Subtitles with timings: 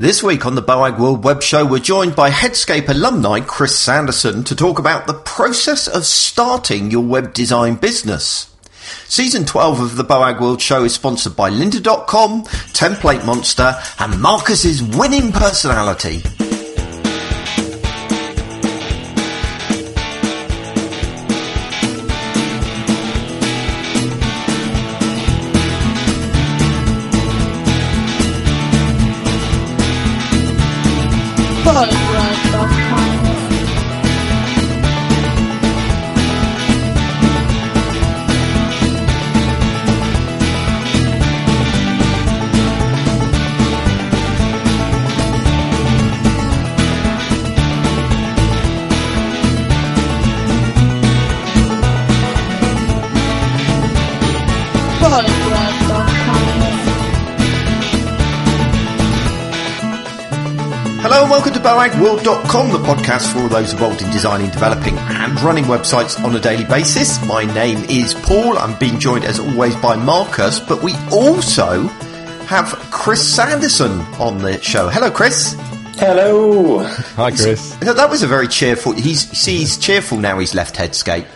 [0.00, 4.56] This week on the Boagworld Web Show, we're joined by Headscape alumni Chris Sanderson to
[4.56, 8.48] talk about the process of starting your web design business.
[9.04, 15.32] Season 12 of the Boagworld Show is sponsored by Lynda.com, Template Monster, and Marcus's winning
[15.32, 16.22] personality.
[62.50, 66.40] BoagWorld.com, the podcast for all those involved in designing, developing and running websites on a
[66.40, 67.24] daily basis.
[67.24, 68.58] My name is Paul.
[68.58, 71.82] I'm being joined as always by Marcus, but we also
[72.46, 74.88] have Chris Sanderson on the show.
[74.88, 75.54] Hello, Chris.
[75.96, 76.82] Hello.
[76.82, 77.78] Hi, Chris.
[77.78, 78.92] So that was a very cheerful.
[78.92, 80.40] He's see, he's cheerful now.
[80.40, 81.28] He's left Headscape.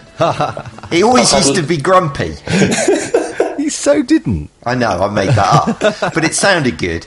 [0.91, 2.35] he always used to be grumpy.
[3.57, 4.51] he so didn't.
[4.67, 4.89] I know.
[4.89, 7.07] I made that up, but it sounded good.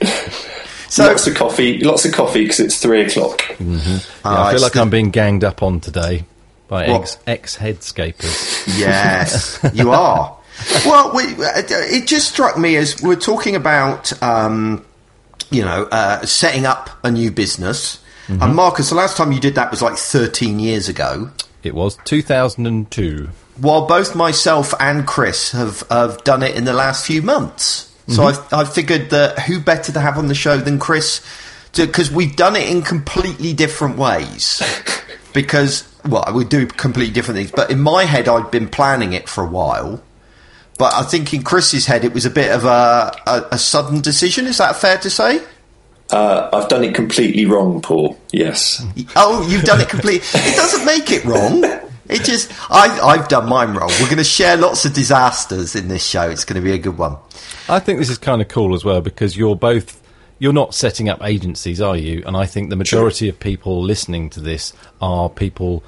[0.89, 3.41] So lots of coffee, lots of coffee because it's three o'clock.
[3.41, 3.89] Mm-hmm.
[3.89, 4.81] Yeah, I feel like the...
[4.81, 6.25] I'm being ganged up on today
[6.67, 8.79] by ex ex headscapers.
[8.79, 10.37] Yes, you are.
[10.85, 14.83] Well, we, it just struck me as we're talking about, um,
[15.51, 18.03] you know, uh, setting up a new business.
[18.27, 18.41] Mm-hmm.
[18.41, 21.29] And Marcus, the last time you did that was like 13 years ago.
[21.63, 23.29] It was 2002.
[23.57, 27.86] While both myself and Chris have, have done it in the last few months.
[28.07, 28.55] So mm-hmm.
[28.55, 31.25] I, I figured that who better to have on the show than Chris,
[31.75, 34.61] because we've done it in completely different ways.
[35.33, 37.51] because well, we do completely different things.
[37.51, 40.01] But in my head, I'd been planning it for a while.
[40.77, 44.01] But I think in Chris's head, it was a bit of a, a, a sudden
[44.01, 44.45] decision.
[44.45, 45.41] Is that fair to say?
[46.11, 48.17] Uh, I've done it completely wrong, Paul.
[48.31, 48.85] Yes.
[49.15, 50.27] Oh, you've done it completely.
[50.33, 51.63] it doesn't make it wrong.
[52.09, 53.89] It just, I, I've done mine wrong.
[53.99, 56.29] We're going to share lots of disasters in this show.
[56.29, 57.17] It's going to be a good one.
[57.67, 60.01] I think this is kind of cool as well because you're both
[60.39, 62.23] you're not setting up agencies, are you?
[62.25, 65.83] And I think the majority of people listening to this are people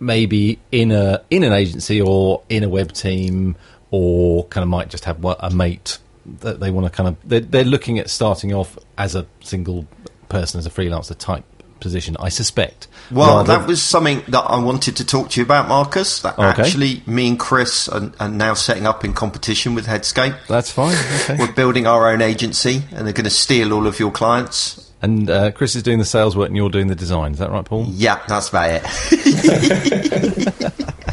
[0.00, 3.56] maybe in a in an agency or in a web team
[3.90, 5.98] or kind of might just have a mate
[6.40, 9.86] that they want to kind of they're, they're looking at starting off as a single
[10.28, 11.44] person as a freelancer type
[11.80, 12.88] position, I suspect.
[13.10, 16.20] Well, that was something that I wanted to talk to you about, Marcus.
[16.22, 16.62] That okay.
[16.62, 20.46] actually, me and Chris are, are, now setting up in competition with Headscape.
[20.46, 20.96] That's fine.
[21.22, 21.36] Okay.
[21.38, 24.90] We're building our own agency, and they're going to steal all of your clients.
[25.00, 27.32] And uh, Chris is doing the sales work, and you're doing the design.
[27.32, 27.86] Is that right, Paul?
[27.88, 28.84] Yeah, that's about it.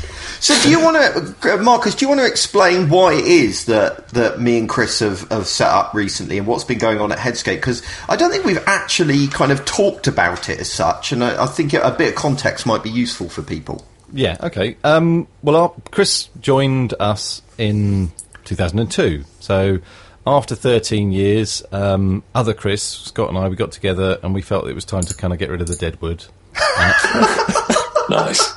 [0.46, 1.96] So, do you want to, Marcus?
[1.96, 5.48] Do you want to explain why it is that that me and Chris have, have
[5.48, 7.56] set up recently, and what's been going on at Headscape?
[7.56, 11.46] Because I don't think we've actually kind of talked about it as such, and I,
[11.46, 13.88] I think a bit of context might be useful for people.
[14.14, 14.38] Yeah.
[14.40, 14.78] Okay.
[14.84, 18.12] Um, well, our, Chris joined us in
[18.44, 19.80] 2002, so
[20.28, 24.68] after 13 years, um, other Chris, Scott, and I, we got together and we felt
[24.68, 26.24] it was time to kind of get rid of the dead wood.
[28.12, 28.54] nice.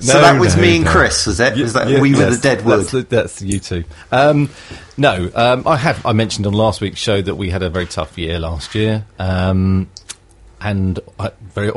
[0.00, 1.56] So no, that was no, me and Chris, was it?
[1.56, 2.86] Was that yeah, we were the dead wood?
[2.86, 3.84] That's, that's you two.
[4.10, 4.50] Um,
[4.96, 6.04] no, um, I have.
[6.04, 9.04] I mentioned on last week's show that we had a very tough year last year,
[9.18, 9.90] um,
[10.60, 11.70] and I, very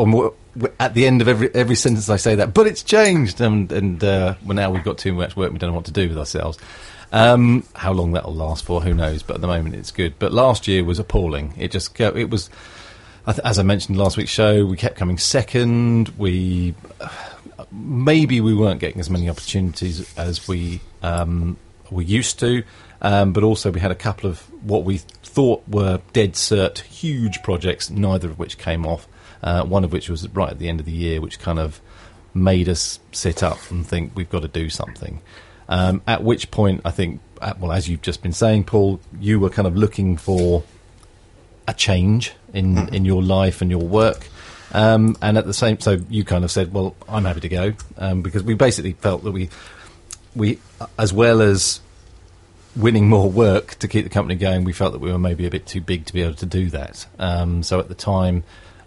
[0.80, 4.04] at the end of every every sentence I say that, but it's changed, and and
[4.04, 5.52] uh, well, now we've got too much work.
[5.52, 6.58] We don't know what to do with ourselves.
[7.12, 9.22] Um, how long that'll last for, who knows?
[9.22, 10.18] But at the moment, it's good.
[10.18, 11.54] But last year was appalling.
[11.58, 12.50] It just it was.
[13.26, 16.10] As I mentioned last week's show, we kept coming second.
[16.18, 16.76] We
[17.74, 21.58] maybe we weren't getting as many opportunities as we um,
[21.90, 22.64] we used to,
[23.02, 27.42] um, but also we had a couple of what we thought were dead cert huge
[27.44, 29.08] projects, neither of which came off.
[29.42, 31.82] Uh, one of which was right at the end of the year, which kind of
[32.34, 35.22] made us sit up and think we've got to do something.
[35.68, 39.42] Um, at which point, I think, uh, well, as you've just been saying, Paul, you
[39.42, 40.64] were kind of looking for
[41.68, 42.94] a change in mm.
[42.94, 44.28] in your life and your work.
[44.74, 47.74] Um, and at the same, so you kind of said, "Well, I'm happy to go,"
[47.98, 49.50] um, because we basically felt that we,
[50.36, 50.60] we,
[50.98, 51.80] as well as
[52.76, 55.52] winning more work to keep the company going, we felt that we were maybe a
[55.52, 57.06] bit too big to be able to do that.
[57.20, 58.44] Um, so at the time,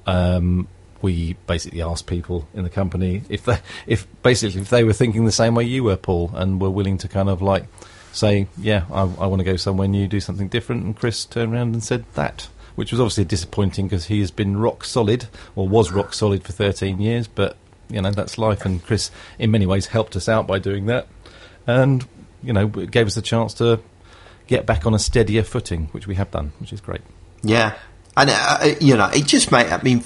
[0.07, 0.67] um,
[1.03, 5.25] we basically asked people in the company if they, if basically if they were thinking
[5.25, 7.65] the same way you were, Paul, and were willing to kind of like
[8.13, 11.55] say, "Yeah, I, I want to go somewhere new, do something different." And Chris turned
[11.55, 15.69] around and said that which was obviously disappointing because he has been rock solid, or
[15.69, 17.27] was rock solid for 13 years.
[17.27, 17.57] But
[17.91, 21.09] you know that's life, and Chris, in many ways, helped us out by doing that,
[21.67, 22.07] and
[22.43, 23.81] you know it gave us the chance to
[24.47, 27.01] get back on a steadier footing, which we have done, which is great.
[27.43, 27.75] Yeah,
[28.17, 29.67] and uh, you know, it just made.
[29.67, 30.01] I mean,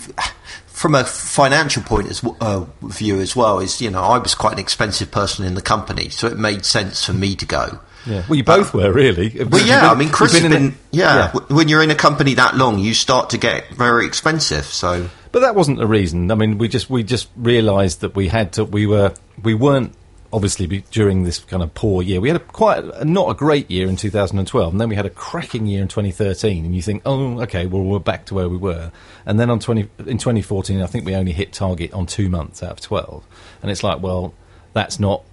[0.67, 4.55] from a financial point of uh, view as well, is you know, I was quite
[4.55, 7.81] an expensive person in the company, so it made sense for me to go.
[8.06, 8.25] Yeah.
[8.29, 9.44] Well, you both were really.
[9.44, 9.81] Well, yeah.
[9.81, 11.41] Been, I mean, Chris been, been a, yeah, yeah.
[11.49, 14.64] When you're in a company that long, you start to get very expensive.
[14.64, 16.31] So, but that wasn't the reason.
[16.31, 18.64] I mean, we just we just realised that we had to.
[18.64, 19.94] We were we weren't
[20.32, 22.20] obviously during this kind of poor year.
[22.20, 25.06] We had a quite a, not a great year in 2012, and then we had
[25.06, 26.64] a cracking year in 2013.
[26.64, 28.93] And you think, oh, okay, well we're back to where we were.
[29.26, 32.62] And then on 20 in 2014, I think we only hit target on two months
[32.62, 33.25] out of 12,
[33.62, 34.35] and it's like, well,
[34.73, 35.25] that's not.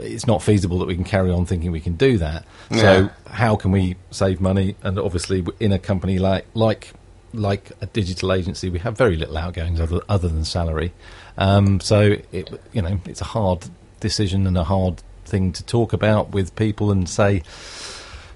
[0.00, 2.44] It's not feasible that we can carry on thinking we can do that.
[2.70, 2.80] Yeah.
[2.80, 4.76] So how can we save money?
[4.82, 6.92] And obviously, in a company like like
[7.34, 10.92] like a digital agency, we have very little outgoings other, other than salary.
[11.38, 13.66] Um, so it, you know, it's a hard
[14.00, 17.42] decision and a hard thing to talk about with people and say,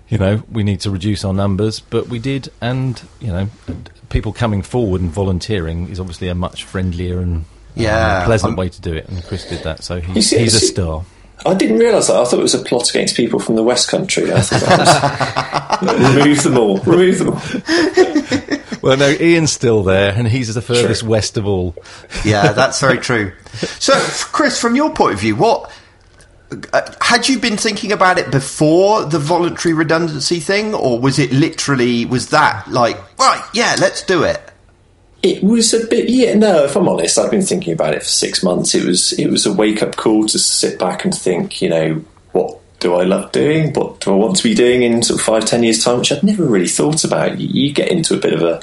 [0.09, 3.49] you know, we need to reduce our numbers, but we did, and you know,
[4.09, 7.45] people coming forward and volunteering is obviously a much friendlier and
[7.75, 9.09] yeah, pleasant I'm, way to do it.
[9.09, 11.05] And Chris did that, so he, see, he's a star.
[11.47, 12.17] I didn't realise that.
[12.17, 14.33] I thought it was a plot against people from the West Country.
[14.33, 16.79] I thought was, remove them all.
[16.79, 18.81] Remove them all.
[18.83, 21.11] well, no, Ian's still there, and he's the furthest True.
[21.11, 21.75] west of all.
[22.25, 23.33] Yeah, that's very true.
[23.79, 23.95] So,
[24.33, 25.73] Chris, from your point of view, what
[26.73, 31.33] uh, had you been thinking about it before the voluntary redundancy thing, or was it
[31.33, 33.43] literally was that like right?
[33.53, 34.41] Yeah, let's do it.
[35.23, 36.35] It was a bit, yeah.
[36.35, 38.75] No, if I'm honest, I've been thinking about it for six months.
[38.75, 42.05] It was, it was a wake up call to sit back and think, you know,
[42.33, 43.73] what do I love doing?
[43.73, 45.99] What do I want to be doing in sort of five, ten years' time?
[45.99, 47.41] Which I'd never really thought about.
[47.41, 48.63] You, you get into a bit of a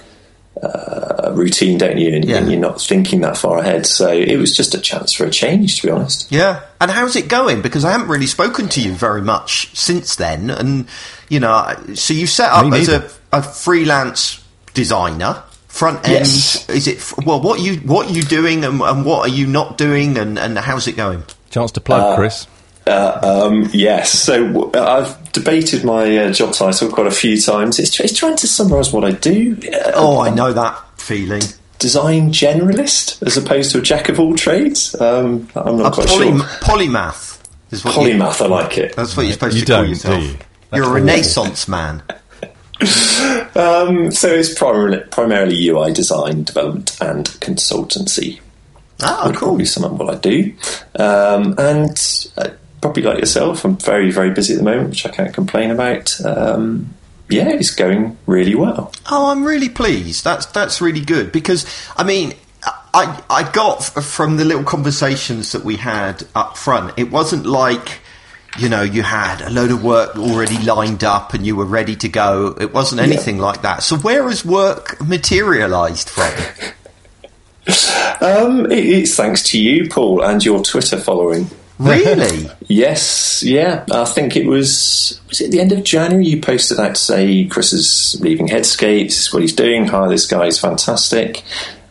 [0.62, 2.14] uh, routine, don't you?
[2.14, 2.38] And, yeah.
[2.38, 3.86] and, you're not thinking that far ahead.
[3.86, 6.32] So it was just a chance for a change, to be honest.
[6.32, 6.62] Yeah.
[6.80, 7.62] And how's it going?
[7.62, 10.50] Because I haven't really spoken to you very much since then.
[10.50, 10.88] And,
[11.30, 15.44] you know, so you set up as a, a, freelance designer.
[15.74, 16.70] Front end yes.
[16.70, 17.26] is it?
[17.26, 20.38] Well, what you what are you doing, and, and, what are you not doing, and,
[20.38, 21.24] and how's it going?
[21.50, 22.46] Chance to plug, uh, Chris.
[22.86, 27.80] Uh, um, yes, so I've debated my uh, job title quite a few times.
[27.80, 29.58] It's, it's trying to summarise what I do.
[29.64, 31.42] Uh, oh, I know that feeling.
[31.80, 34.94] Design generalist as opposed to a jack of all trades.
[35.02, 36.48] Um, I'm not a quite poly- sure.
[36.62, 37.42] Polymath
[37.72, 38.42] is what polymath.
[38.42, 38.96] You, I like it.
[38.96, 40.24] That's what you're supposed you to call yourself.
[40.24, 40.38] You?
[40.72, 42.04] You're a Renaissance man.
[42.82, 48.40] Um, so it's primarily, primarily UI design, development, and consultancy.
[49.02, 49.50] Ah, would cool.
[49.50, 50.54] probably sum up what I do.
[50.96, 52.50] Um, and uh,
[52.82, 56.20] probably like yourself, I'm very, very busy at the moment, which I can't complain about.
[56.26, 56.94] Um,
[57.30, 58.92] yeah, it's going really well.
[59.10, 60.24] Oh, I'm really pleased.
[60.24, 61.66] That's that's really good because
[61.96, 62.34] I mean,
[62.94, 66.94] I I got from the little conversations that we had up front.
[66.98, 68.02] It wasn't like
[68.58, 71.96] you know you had a load of work already lined up and you were ready
[71.98, 72.56] to go.
[72.60, 73.44] It wasn't anything yeah.
[73.44, 73.84] like that.
[73.84, 76.32] So where has work materialised from?
[78.22, 81.48] um, it's thanks to you, Paul, and your Twitter following.
[81.80, 82.50] Really?
[82.68, 83.86] yes, yeah.
[83.92, 87.46] I think it was was it the end of January you posted out to say
[87.46, 91.44] Chris is leaving Headscape, this is what he's doing, hi, this guy is fantastic.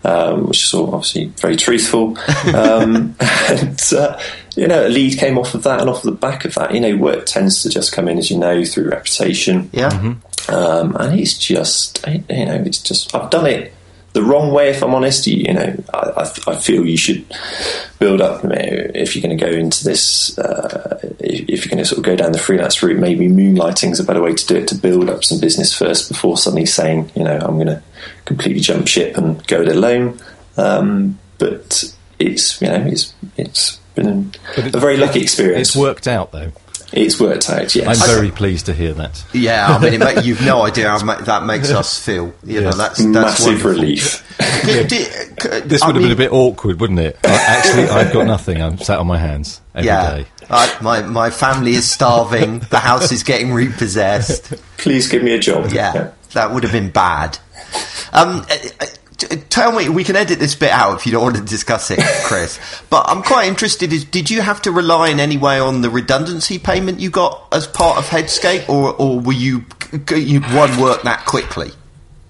[0.05, 2.19] Um, which is all obviously very truthful.
[2.55, 3.15] Um,
[3.49, 4.19] and, uh,
[4.57, 6.81] you know, a lead came off of that, and off the back of that, you
[6.81, 9.71] know, work tends to just come in, as you know, through reputation.
[9.73, 9.91] Yeah.
[9.91, 10.55] Mm-hmm.
[10.55, 13.73] Um, and it's just, you know, it's just, I've done it
[14.13, 15.27] the wrong way, if I'm honest.
[15.27, 17.25] You, you know, I, I, feel you should
[17.99, 18.41] build up.
[18.45, 22.05] if you're going to go into this, uh, if, if, you're going to sort of
[22.05, 24.75] go down the freelance route, maybe moonlighting is a better way to do it to
[24.75, 27.83] build up some business first before suddenly saying, you know, I'm going to
[28.25, 30.19] completely jump ship and go it alone.
[30.57, 35.71] Um, but it's you know it's it's been a, a very lucky experience.
[35.71, 36.53] It's worked out though.
[36.93, 38.03] It's worked out, yes.
[38.03, 39.25] I'm very pleased to hear that.
[39.33, 42.35] Yeah, I mean, make, you've no idea how ma- that makes us feel.
[42.45, 42.63] You yes.
[42.63, 43.71] know, that's, that's massive wonderful.
[43.71, 44.37] relief.
[44.39, 47.19] this would have been a bit awkward, wouldn't it?
[47.25, 48.61] Actually, I've got nothing.
[48.61, 50.17] I'm sat on my hands every yeah.
[50.17, 50.27] day.
[50.51, 52.59] I, my my family is starving.
[52.59, 54.53] the house is getting repossessed.
[54.77, 55.73] Please give me a job.
[55.73, 56.11] Yeah, yeah.
[56.35, 57.39] that would have been bad.
[58.13, 58.45] Um,
[59.49, 62.01] tell me, we can edit this bit out if you don't want to discuss it,
[62.25, 62.59] Chris.
[62.91, 63.93] but I'm quite interested.
[63.93, 67.49] Is did you have to rely in any way on the redundancy payment you got
[67.53, 69.65] as part of Headscape, or or were you
[70.15, 71.71] you one work that quickly?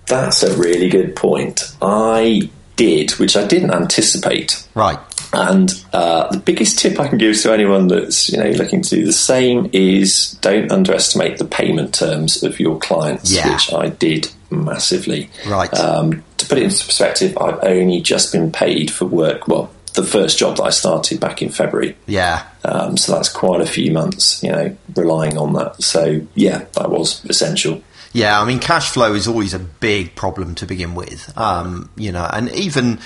[0.07, 1.75] That's a really good point.
[1.81, 4.67] I did, which I didn't anticipate.
[4.75, 4.99] Right.
[5.33, 8.91] And uh, the biggest tip I can give to anyone that's you know looking to
[8.97, 13.53] do the same is don't underestimate the payment terms of your clients, Yeah.
[13.53, 15.31] which I did massively.
[15.47, 15.73] Right.
[15.75, 19.49] Um, to put it into perspective, I've only just been paid for work.
[19.49, 21.97] Well, the first job that I started back in February.
[22.07, 22.47] Yeah.
[22.65, 25.83] Um, so that's quite a few months, you know, relying on that.
[25.83, 27.83] So yeah, that was essential.
[28.15, 31.33] Yeah, I mean, cash flow is always a big problem to begin with.
[31.39, 33.01] Um, you know, and even,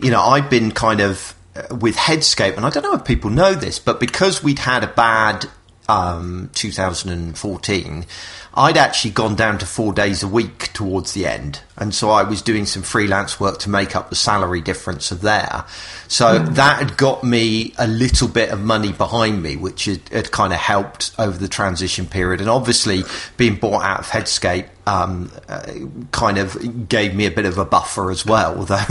[0.00, 1.34] you know, I've been kind of
[1.70, 4.86] with Headscape, and I don't know if people know this, but because we'd had a
[4.86, 5.46] bad
[5.88, 8.06] um, 2014,
[8.54, 12.22] I'd actually gone down to four days a week towards the end, and so I
[12.22, 15.64] was doing some freelance work to make up the salary difference of there.
[16.08, 20.30] So that had got me a little bit of money behind me, which had, had
[20.30, 22.40] kind of helped over the transition period.
[22.40, 23.02] And obviously,
[23.36, 25.72] being bought out of Headscape um, uh,
[26.10, 28.84] kind of gave me a bit of a buffer as well, although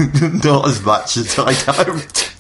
[0.44, 2.32] not as much as I hoped.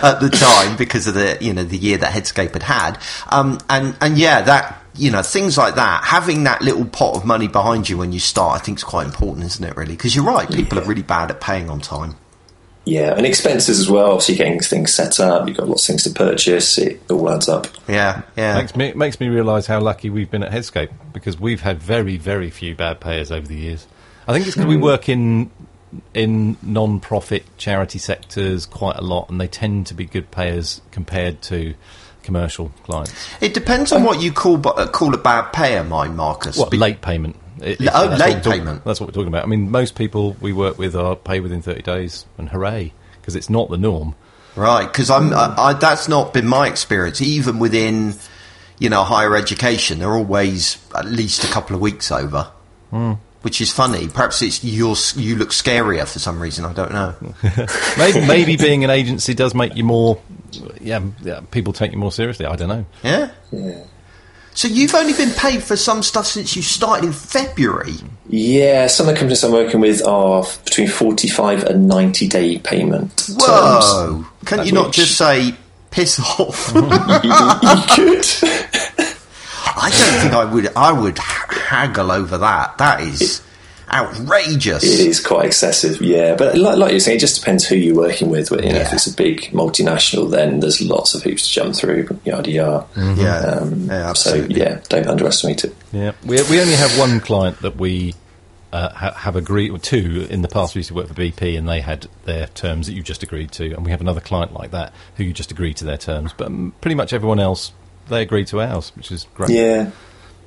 [0.04, 3.58] at the time because of the you know the year that Headscape had had, um,
[3.68, 7.48] and and yeah, that you know things like that, having that little pot of money
[7.48, 9.76] behind you when you start, I think is quite important, isn't it?
[9.76, 12.16] Really, because you're right, people are really bad at paying on time.
[12.84, 14.20] Yeah, and expenses as well.
[14.20, 16.78] So you're getting things set up, you've got lots of things to purchase.
[16.78, 17.66] It all adds up.
[17.86, 21.60] Yeah, yeah, Makes me makes me realise how lucky we've been at Headscape because we've
[21.60, 23.86] had very very few bad payers over the years.
[24.26, 25.50] I think it's because we work in
[26.14, 31.42] in non-profit charity sectors quite a lot, and they tend to be good payers compared
[31.42, 31.74] to
[32.22, 33.12] commercial clients.
[33.40, 36.56] It depends on what you call uh, call a bad payer, mine, Marcus.
[36.56, 37.36] What late payment?
[37.60, 38.84] It- Oh, that's what late payment.
[38.84, 39.42] That's what we're talking about.
[39.44, 43.36] I mean, most people we work with are pay within thirty days, and hooray, because
[43.36, 44.14] it's not the norm.
[44.56, 47.20] Right, because I'm I, I, that's not been my experience.
[47.22, 48.14] Even within,
[48.78, 52.50] you know, higher education, they're always at least a couple of weeks over,
[53.42, 54.08] which is funny.
[54.08, 56.64] Perhaps it's you're, you look scarier for some reason.
[56.64, 57.14] I don't know.
[57.98, 60.20] Maybe, maybe being an agency does make you more.
[60.80, 62.46] Yeah, yeah, people take you more seriously.
[62.46, 62.84] I don't know.
[63.02, 63.30] Yeah.
[63.50, 63.84] Yeah.
[64.52, 67.94] So you've only been paid for some stuff since you started in February.
[68.28, 73.16] Yeah, some of the companies I'm working with are between 45 and 90 day payment
[73.16, 73.38] terms.
[73.38, 74.26] Whoa!
[74.44, 75.54] Can you not just say
[75.90, 76.72] piss off?
[76.74, 76.82] you,
[78.10, 78.26] you could.
[79.80, 80.68] I don't think I would.
[80.76, 82.78] I would haggle over that.
[82.78, 83.42] That is
[83.92, 84.84] outrageous.
[84.84, 86.34] It is quite excessive, yeah.
[86.36, 88.50] But like, like you're saying, it just depends who you're working with.
[88.50, 88.86] You know, Yeah.
[88.86, 92.86] if it's a big multinational, then there's lots of hoops to jump through, yada yada.
[92.96, 94.60] Yeah, Um, yeah, so absolutely.
[94.60, 95.74] yeah, don't underestimate it.
[95.92, 98.14] Yeah, we we only have one client that we
[98.72, 100.74] uh, ha- have agreed with two in the past.
[100.74, 103.50] We used to work for BP, and they had their terms that you just agreed
[103.52, 106.32] to, and we have another client like that who you just agreed to their terms.
[106.36, 107.72] But um, pretty much everyone else
[108.10, 109.50] they agreed to ours, which is great.
[109.50, 109.90] Yeah,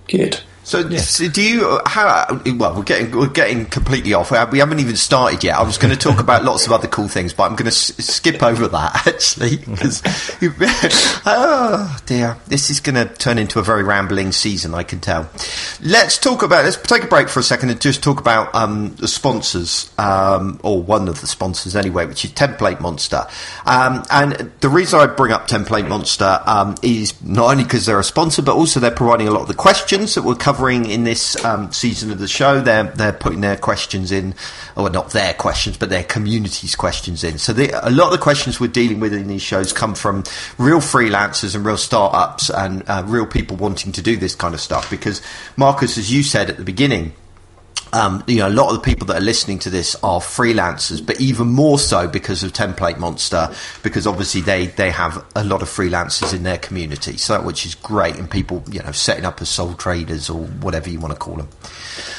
[0.08, 0.40] good.
[0.64, 1.80] So, so do you?
[1.86, 2.42] How?
[2.56, 4.32] Well, we're getting we're getting completely off.
[4.52, 5.58] We haven't even started yet.
[5.58, 7.76] I was going to talk about lots of other cool things, but I'm going to
[7.76, 10.02] s- skip over that actually because
[11.26, 14.74] oh dear, this is going to turn into a very rambling season.
[14.74, 15.30] I can tell.
[15.82, 16.64] Let's talk about.
[16.64, 20.62] Let's take a break for a second and just talk about um, the sponsors, um,
[20.64, 23.28] or one of the sponsors anyway, which is Template Monster.
[23.66, 28.00] Um, and the reason I bring up Template Monster um, is not only because they're
[28.00, 31.04] a sponsor, but also they're providing a lot of the questions that we're covering in
[31.04, 32.62] this um, season of the show.
[32.62, 34.36] They're they're putting their questions in,
[34.78, 37.40] or not their questions, but their community's questions in.
[37.40, 40.24] So the, a lot of the questions we're dealing with in these shows come from
[40.60, 44.62] real freelancers and real startups and uh, real people wanting to do this kind of
[44.62, 44.92] stuff.
[44.92, 45.24] Because
[45.58, 47.14] Marcus, as you said at the beginning
[47.94, 51.06] um, you know, a lot of the people that are listening to this are freelancers,
[51.06, 55.62] but even more so because of Template Monster, because obviously they, they have a lot
[55.62, 59.42] of freelancers in their community, so which is great, and people, you know, setting up
[59.42, 61.48] as sole traders or whatever you want to call them.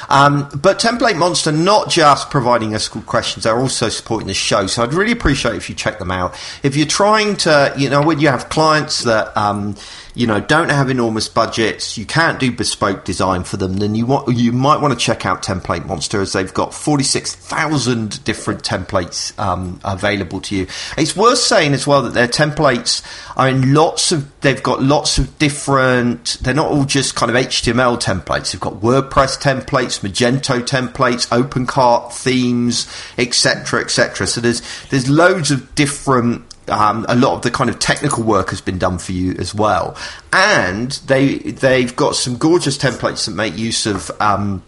[0.08, 4.66] Um, but Template Monster not just providing us good questions, they're also supporting the show.
[4.66, 6.34] So I'd really appreciate if you check them out.
[6.62, 9.76] If you're trying to, you know, when you have clients that, um,
[10.14, 14.06] you know, don't have enormous budgets, you can't do bespoke design for them, then you
[14.06, 19.36] want, you might want to check out Template Monster as they've got 46,000 different templates,
[19.40, 20.66] um, available to you.
[20.96, 23.02] It's worth saying as well that their templates
[23.36, 27.36] are in lots of, they've got lots of different, they're not all just kind of
[27.36, 28.52] HTML templates.
[28.52, 32.86] They've got WordPress templates, Magento templates, OpenCart themes,
[33.18, 34.28] etc., etc.
[34.28, 38.50] So there's, there's loads of different um, a lot of the kind of technical work
[38.50, 39.96] has been done for you as well,
[40.32, 44.62] and they they've got some gorgeous templates that make use of um,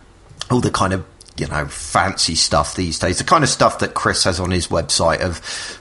[0.51, 1.05] all the kind of
[1.39, 3.19] you know, fancy stuff these days.
[3.19, 5.41] The kind of stuff that Chris has on his website of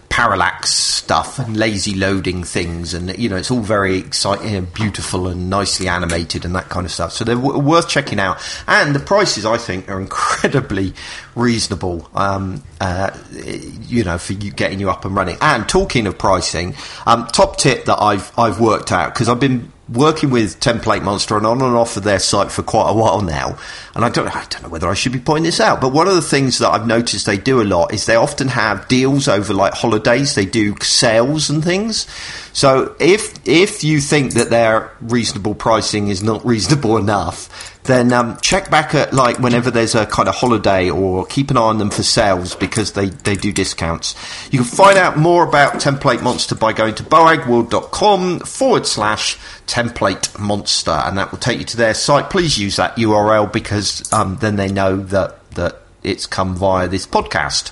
[0.09, 5.27] parallax stuff and lazy loading things, and you know, it's all very exciting and beautiful
[5.27, 7.11] and nicely animated and that kind of stuff.
[7.11, 10.93] So they're w- worth checking out, and the prices I think are incredibly
[11.35, 12.09] reasonable.
[12.13, 15.37] Um, uh, you know, for you getting you up and running.
[15.41, 19.71] And talking of pricing, um, top tip that I've I've worked out because I've been
[19.87, 23.21] working with Template Monster and on and off of their site for quite a while
[23.21, 23.57] now,
[23.93, 26.07] and I don't, I don't know whether I should be pointing this out, but one
[26.07, 29.27] of the things that I've noticed they do a lot is they often have deals
[29.27, 30.35] over like holidays.
[30.35, 32.07] They do sales and things.
[32.53, 38.37] So if if you think that their reasonable pricing is not reasonable enough, then um,
[38.41, 41.77] check back at like whenever there's a kind of holiday or keep an eye on
[41.77, 44.15] them for sales because they, they do discounts.
[44.51, 49.37] You can find out more about Template Monster by going to boagworld.com forward slash
[49.67, 52.29] template monster and that will take you to their site.
[52.29, 57.05] Please use that URL because um, then they know that, that it's come via this
[57.05, 57.71] podcast.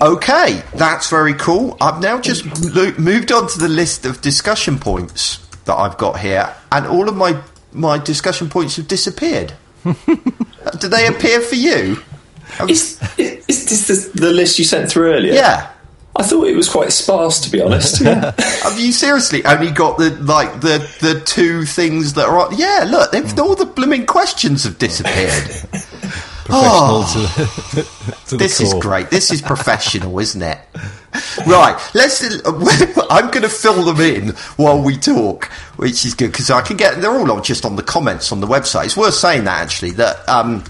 [0.00, 1.76] Okay, that's very cool.
[1.80, 2.44] I've now just
[2.98, 7.16] moved on to the list of discussion points that I've got here, and all of
[7.16, 7.40] my
[7.72, 9.54] my discussion points have disappeared.
[9.84, 12.02] Do they appear for you?
[12.68, 15.32] Is, is, is this the, the list you sent through earlier?
[15.32, 15.72] Yeah.
[16.14, 18.02] I thought it was quite sparse, to be honest.
[18.02, 22.56] Have you seriously only got the like the the two things that are on?
[22.56, 23.40] Yeah, look, they've, hmm.
[23.40, 25.82] all the blooming questions have disappeared.
[26.50, 27.02] Ah.
[27.04, 29.10] Professional to to the This is great.
[29.10, 30.58] This is professional, isn't it?
[31.46, 31.78] Right.
[31.94, 32.22] Let's.
[32.46, 36.76] I'm going to fill them in while we talk, which is good because I can
[36.76, 37.00] get.
[37.00, 38.86] They're all just on the comments on the website.
[38.86, 40.28] It's worth saying that actually that.
[40.28, 40.64] Um,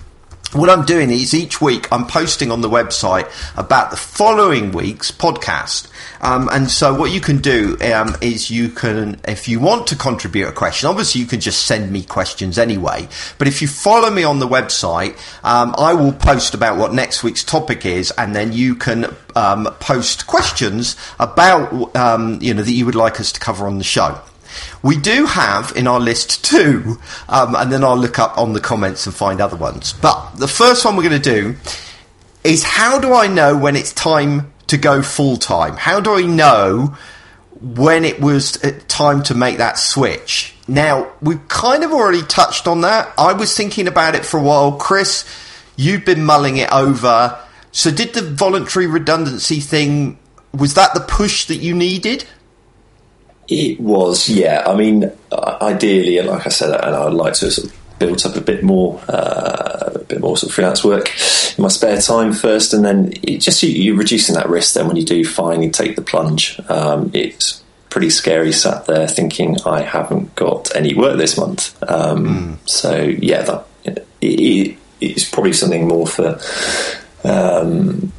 [0.53, 5.11] what I'm doing is each week I'm posting on the website about the following week's
[5.11, 5.89] podcast.
[6.23, 9.97] Um, and so what you can do um, is you can, if you want to
[9.97, 13.09] contribute a question, obviously you can just send me questions anyway.
[13.39, 17.25] But if you follow me on the website, um, I will post about what next
[17.25, 22.73] week's topic is, and then you can um, post questions about um, you know that
[22.73, 24.21] you would like us to cover on the show.
[24.83, 26.99] We do have in our list two,
[27.29, 29.93] um, and then I'll look up on the comments and find other ones.
[29.93, 31.57] But the first one we're going to do
[32.45, 35.77] is how do I know when it's time to go full time?
[35.77, 36.97] How do I know
[37.61, 40.55] when it was uh, time to make that switch?
[40.67, 43.13] Now, we've kind of already touched on that.
[43.19, 44.73] I was thinking about it for a while.
[44.73, 45.27] Chris,
[45.77, 47.39] you've been mulling it over.
[47.71, 50.19] So, did the voluntary redundancy thing,
[50.53, 52.25] was that the push that you needed?
[53.49, 54.63] It was, yeah.
[54.67, 58.37] I mean, ideally, and like I said, and I'd like to sort of build up
[58.37, 61.09] a bit more, uh, a bit more sort of freelance work
[61.57, 64.75] in my spare time first, and then it just you, you're reducing that risk.
[64.75, 68.53] Then when you do finally take the plunge, um, it's pretty scary.
[68.53, 71.81] Sat there thinking I haven't got any work this month.
[71.89, 76.41] Um, So yeah, that it, it, it's probably something more for.
[77.25, 78.13] Um,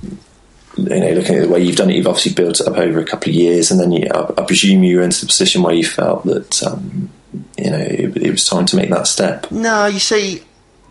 [0.75, 2.99] you know, looking at the way you've done it, you've obviously built it up over
[2.99, 5.61] a couple of years, and then you, I, I presume you were into the position
[5.61, 7.09] where you felt that um,
[7.57, 9.51] you know it, it was time to make that step.
[9.51, 10.43] No, you see,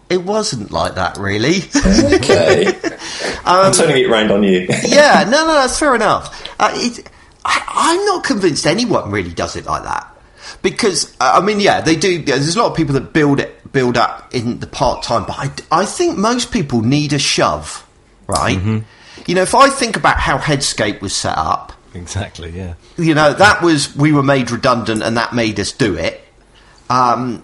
[0.08, 1.58] it wasn't like that really.
[2.14, 2.66] Okay,
[3.44, 4.66] I'm turning it round on you.
[4.86, 6.48] yeah, no, no, that's fair enough.
[6.58, 7.08] Uh, it,
[7.44, 10.08] I, I'm not convinced anyone really does it like that
[10.62, 12.22] because uh, I mean, yeah, they do.
[12.22, 15.38] There's a lot of people that build it, build up in the part time, but
[15.38, 17.86] I, I think most people need a shove,
[18.26, 18.60] right?
[19.26, 22.74] You know, if I think about how Headscape was set up, Exactly, yeah.
[22.96, 26.21] you know, that was we were made redundant, and that made us do it.
[26.92, 27.42] Um,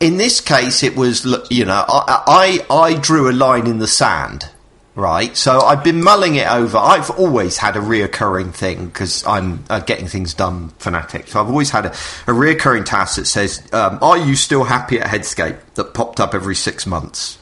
[0.00, 3.86] in this case, it was you know I, I I drew a line in the
[3.86, 4.50] sand,
[4.96, 5.36] right?
[5.36, 6.78] So I've been mulling it over.
[6.78, 11.28] I've always had a reoccurring thing because I'm a getting things done fanatic.
[11.28, 14.98] So I've always had a, a reoccurring task that says, um, "Are you still happy
[14.98, 17.38] at Headscape?" That popped up every six months,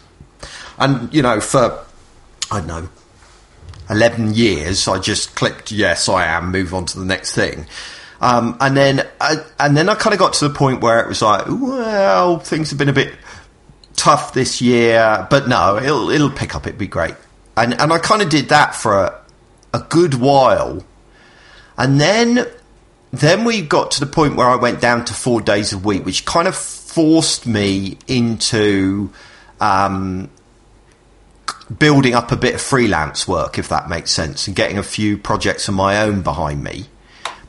[0.79, 1.83] and you know for
[2.51, 2.89] I don't know
[3.89, 7.67] 11 years, I just clicked yes, I am, move on to the next thing.
[8.21, 11.09] Um, and then, I, and then I kind of got to the point where it
[11.09, 13.15] was like, well, things have been a bit
[13.97, 17.15] tough this year, but no, it'll, it'll pick up, it'd be great.
[17.57, 19.21] And, and I kind of did that for a,
[19.73, 20.85] a good while.
[21.79, 22.47] And then,
[23.11, 26.05] then we got to the point where I went down to four days a week,
[26.05, 29.11] which kind of forced me into,
[29.61, 30.29] um,
[31.79, 35.17] building up a bit of freelance work, if that makes sense, and getting a few
[35.17, 36.87] projects of my own behind me.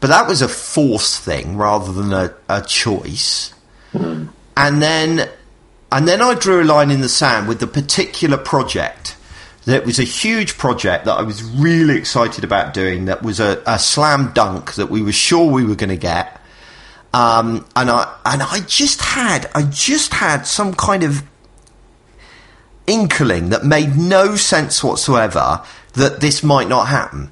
[0.01, 3.53] But that was a forced thing rather than a, a choice.
[4.57, 5.29] And then,
[5.91, 9.15] and then I drew a line in the sand with the particular project.
[9.65, 13.05] That was a huge project that I was really excited about doing.
[13.05, 16.41] That was a, a slam dunk that we were sure we were going to get.
[17.13, 21.23] Um, and I and I just had I just had some kind of
[22.87, 25.61] inkling that made no sense whatsoever
[25.93, 27.31] that this might not happen.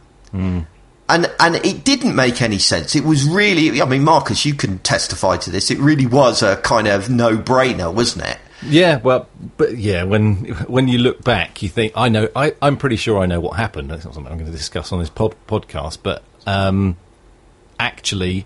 [1.09, 2.95] And and it didn't make any sense.
[2.95, 5.71] It was really I mean Marcus you can testify to this.
[5.71, 8.37] It really was a kind of no-brainer, wasn't it?
[8.61, 10.35] Yeah, well, but yeah, when
[10.67, 12.29] when you look back, you think I know.
[12.35, 13.89] I, I'm pretty sure I know what happened.
[13.89, 16.97] That's not something I'm going to discuss on this pod, podcast, but um,
[17.79, 18.45] actually,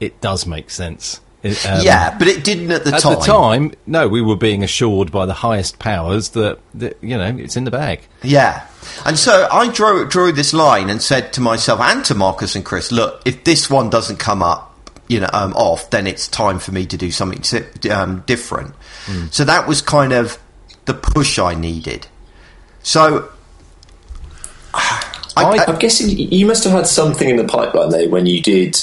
[0.00, 1.20] it does make sense.
[1.42, 3.12] It, um, yeah, but it didn't at the at time.
[3.14, 7.16] At the time, no, we were being assured by the highest powers that, that you
[7.16, 8.00] know it's in the bag.
[8.22, 8.66] Yeah.
[9.06, 12.64] And so I drew, drew this line and said to myself and to Marcus and
[12.64, 14.74] Chris, look, if this one doesn't come up,
[15.08, 18.74] you know, um, off, then it's time for me to do something si- um, different.
[19.30, 20.38] So that was kind of
[20.84, 22.06] the push I needed.
[22.82, 23.28] So
[24.74, 25.04] I,
[25.36, 28.78] I- I'm guessing you must have had something in the pipeline though when you did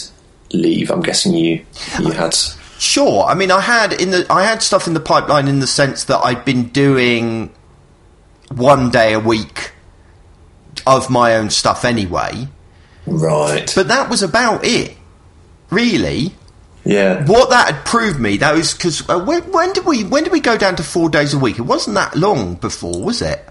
[0.54, 0.90] leave.
[0.92, 1.66] I'm guessing you
[2.00, 2.36] you had.
[2.80, 3.24] Sure.
[3.24, 6.04] I mean, I had in the I had stuff in the pipeline in the sense
[6.06, 7.52] that I'd been doing
[8.50, 9.72] one day a week
[10.86, 12.48] of my own stuff anyway,
[13.06, 13.72] Right.
[13.76, 14.96] but that was about it.
[15.70, 16.34] Really,
[16.86, 17.26] yeah.
[17.26, 20.32] what that had proved me that was because uh, when, when did we when did
[20.32, 21.58] we go down to four days a week?
[21.60, 23.44] It wasn't that long before, was it?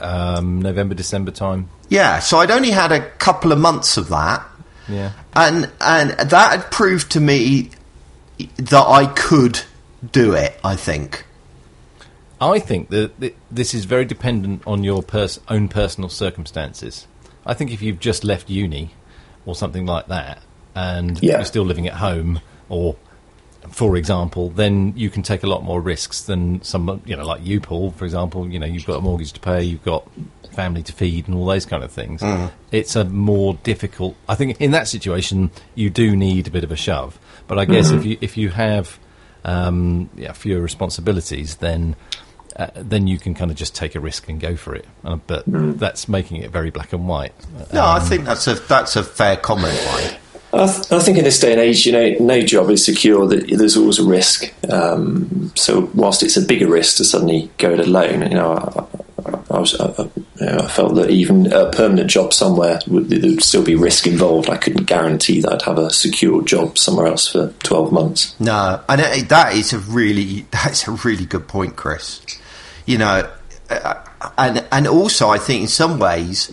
[0.00, 1.70] Um, November, December time.
[1.88, 2.18] Yeah.
[2.18, 4.46] So I'd only had a couple of months of that.
[4.90, 7.70] Yeah, and and that had proved to me
[8.56, 9.60] that I could
[10.12, 10.58] do it.
[10.64, 11.24] I think.
[12.40, 17.06] I think that this is very dependent on your pers- own personal circumstances.
[17.44, 18.92] I think if you've just left uni
[19.44, 20.40] or something like that,
[20.74, 21.36] and Yeah.
[21.36, 22.96] you're still living at home, or
[23.68, 27.44] for example, then you can take a lot more risks than someone, you know, like
[27.44, 28.48] you, Paul, for example.
[28.48, 30.08] You know, you've got a mortgage to pay, you've got
[30.52, 32.22] family to feed, and all those kind of things.
[32.72, 34.16] It's a more difficult.
[34.28, 37.18] I think in that situation, you do need a bit of a shove.
[37.46, 38.98] But I guess if you if you have
[39.44, 41.96] um, yeah, fewer responsibilities, then
[42.56, 44.86] uh, then you can kind of just take a risk and go for it.
[45.04, 47.34] Uh, but that's making it very black and white.
[47.72, 50.19] No, I think that's a that's a fair comment, Mike.
[50.52, 53.26] I, th- I think in this day and age, you know, no job is secure.
[53.26, 54.52] That there's always a risk.
[54.68, 58.88] Um, so whilst it's a bigger risk to suddenly go it alone, you know,
[59.24, 60.10] I, I, I
[60.40, 64.06] you know, felt that even a permanent job somewhere would there would still be risk
[64.06, 64.48] involved.
[64.48, 68.34] I couldn't guarantee that I'd have a secure job somewhere else for twelve months.
[68.40, 72.22] No, and that is a really that's a really good point, Chris.
[72.86, 73.30] You know,
[73.68, 73.94] uh,
[74.36, 76.50] and and also I think in some ways.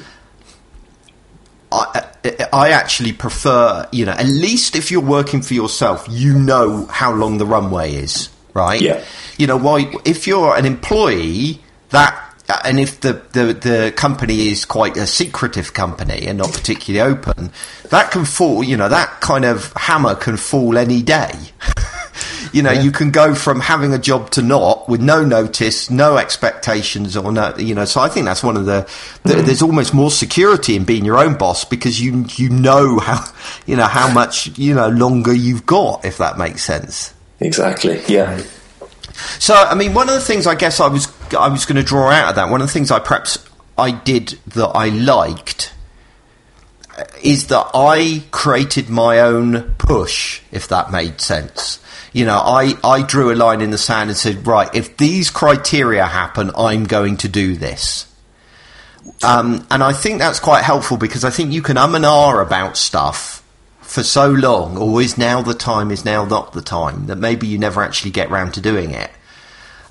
[1.71, 2.05] I,
[2.53, 7.13] I actually prefer, you know, at least if you're working for yourself, you know how
[7.13, 8.81] long the runway is, right?
[8.81, 9.03] Yeah.
[9.37, 12.23] You know, why if you're an employee, that
[12.63, 17.51] and if the, the, the company is quite a secretive company and not particularly open,
[17.89, 21.33] that can fall, you know, that kind of hammer can fall any day.
[22.53, 26.17] you know, you can go from having a job to not with no notice, no
[26.17, 28.89] expectations or no, you know, so I think that's one of the,
[29.23, 29.45] the mm.
[29.45, 33.23] there's almost more security in being your own boss because you, you know how,
[33.65, 37.13] you know, how much, you know, longer you've got, if that makes sense.
[37.39, 38.01] Exactly.
[38.07, 38.41] Yeah.
[39.39, 41.83] So, I mean, one of the things I guess I was I was going to
[41.83, 43.43] draw out of that, one of the things I perhaps
[43.77, 45.73] I did that I liked
[47.21, 51.79] is that I created my own push, if that made sense.
[52.13, 55.29] You know, I, I drew a line in the sand and said, right, if these
[55.29, 58.05] criteria happen, I'm going to do this.
[59.23, 62.39] Um, and I think that's quite helpful because I think you can um and ah
[62.41, 63.43] about stuff
[63.81, 67.47] for so long, or is now the time, is now not the time, that maybe
[67.47, 69.09] you never actually get round to doing it.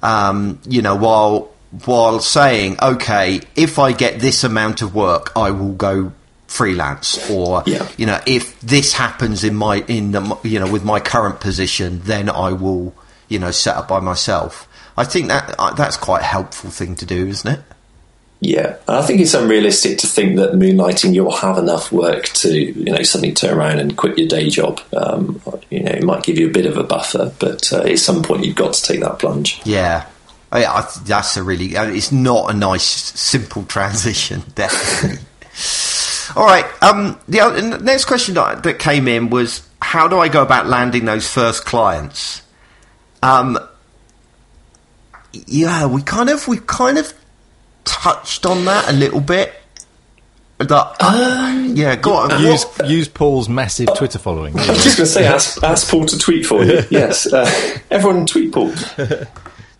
[0.02, 1.50] Um, you know, while
[1.84, 6.12] while saying, okay, if I get this amount of work, I will go
[6.46, 7.86] freelance, or Yeah.
[7.96, 12.00] you know, if this happens in my in the you know with my current position,
[12.04, 12.94] then I will
[13.28, 14.68] you know set up by myself.
[14.96, 17.60] I think that uh, that's quite a helpful thing to do, isn't it?
[18.40, 22.54] Yeah, and I think it's unrealistic to think that moonlighting you'll have enough work to
[22.54, 24.80] you know suddenly turn around and quit your day job.
[24.94, 27.98] Um, you know, it might give you a bit of a buffer, but uh, at
[27.98, 29.60] some point you've got to take that plunge.
[29.64, 30.06] Yeah.
[30.54, 31.76] Yeah, I that's a really.
[31.76, 35.18] uh, It's not a nice, simple transition, definitely.
[36.36, 36.66] All right.
[36.82, 40.42] Um, the, other, the next question that, that came in was, how do I go
[40.42, 42.42] about landing those first clients?
[43.22, 43.58] Um,
[45.32, 47.12] yeah, we kind of we kind of
[47.84, 49.54] touched on that a little bit.
[50.58, 50.96] That,
[51.76, 52.42] yeah, go on.
[52.42, 54.58] Use What- use Paul's massive Twitter following.
[54.58, 56.80] I was just going to say, ask, ask Paul to tweet for you.
[56.90, 57.44] Yes, uh,
[57.90, 58.72] everyone tweet Paul.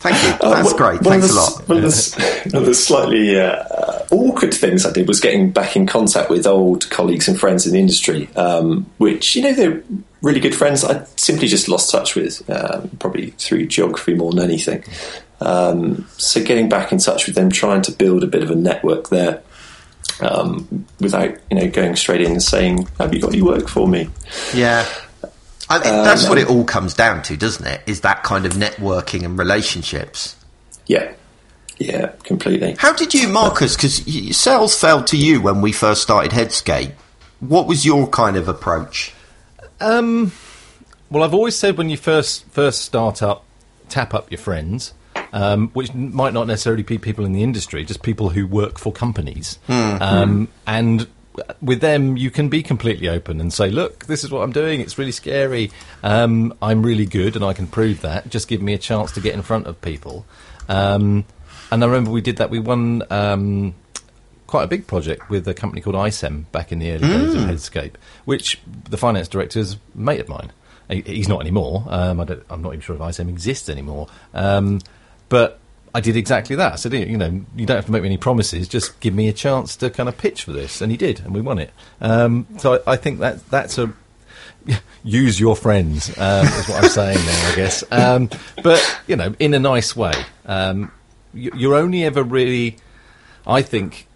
[0.00, 0.46] Thank you.
[0.46, 1.00] Uh, That's one- great.
[1.00, 1.68] Thanks a lot.
[1.68, 5.50] One of the, one of the slightly uh, uh, awkward things I did was getting
[5.50, 9.52] back in contact with old colleagues and friends in the industry, um, which you know
[9.52, 9.82] they're
[10.22, 14.42] really good friends I simply just lost touch with, um, probably through geography more than
[14.44, 14.82] anything.
[15.40, 18.56] Um, so getting back in touch with them, trying to build a bit of a
[18.56, 19.42] network there.
[20.20, 23.86] Um, without you know going straight in and saying, "Have you got any work for
[23.86, 24.08] me?"
[24.54, 24.86] Yeah.
[25.68, 27.80] I think that's what it all comes down to, doesn't it?
[27.86, 30.36] Is that kind of networking and relationships.
[30.86, 31.12] Yeah,
[31.78, 32.76] yeah, completely.
[32.78, 33.74] How did you, Marcus?
[33.76, 36.92] Because sales failed to you when we first started Headscape.
[37.40, 39.12] What was your kind of approach?
[39.80, 40.32] Um,
[41.10, 43.44] well, I've always said when you first first start up,
[43.88, 44.94] tap up your friends,
[45.32, 48.92] um, which might not necessarily be people in the industry, just people who work for
[48.92, 49.96] companies, Hmm.
[50.00, 51.06] um, and
[51.60, 54.80] with them you can be completely open and say, "Look, this is what I'm doing.
[54.80, 55.70] It's really scary.
[56.02, 58.28] Um, I'm really good, and I can prove that.
[58.30, 60.24] Just give me a chance to get in front of people."
[60.68, 61.24] Um,
[61.70, 62.50] and I remember we did that.
[62.50, 63.02] We won.
[63.10, 63.74] Um,
[64.46, 67.40] quite a big project with a company called ISEM back in the early days of
[67.50, 67.94] Headscape,
[68.26, 70.52] which the finance director is a mate of mine.
[70.88, 71.84] He- He's not anymore.
[71.88, 74.06] Um, I don't, I'm not even sure if ISEM exists anymore.
[74.34, 74.80] Um,
[75.28, 75.58] but
[75.94, 76.74] I did exactly that.
[76.74, 78.68] I said, you know, you don't have to make me any promises.
[78.68, 81.34] Just give me a chance to kind of pitch for this, and he did, and
[81.34, 81.70] we won it.
[82.00, 83.92] Um, so I, I think that that's a
[85.04, 87.84] use your friends um, is what I'm saying now, I guess.
[87.90, 88.30] Um,
[88.62, 90.12] but you know, in a nice way.
[90.44, 90.92] Um,
[91.36, 92.76] you, you're only ever really,
[93.46, 94.06] I think,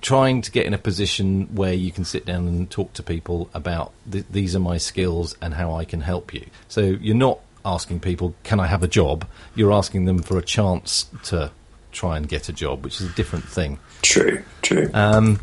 [0.00, 3.50] trying to get in a position where you can sit down and talk to people
[3.52, 6.46] about th- these are my skills and how I can help you.
[6.68, 10.42] So you're not asking people, "Can I have a job?" You're asking them for a
[10.42, 11.50] chance to
[11.92, 13.78] try and get a job, which is a different thing.
[14.02, 14.90] True, true.
[14.94, 15.40] Um,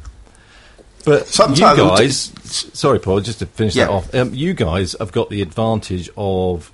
[1.06, 2.32] But Sometimes- you guys,
[2.74, 6.70] sorry, Paul, just to finish that off, um, you guys have got the advantage of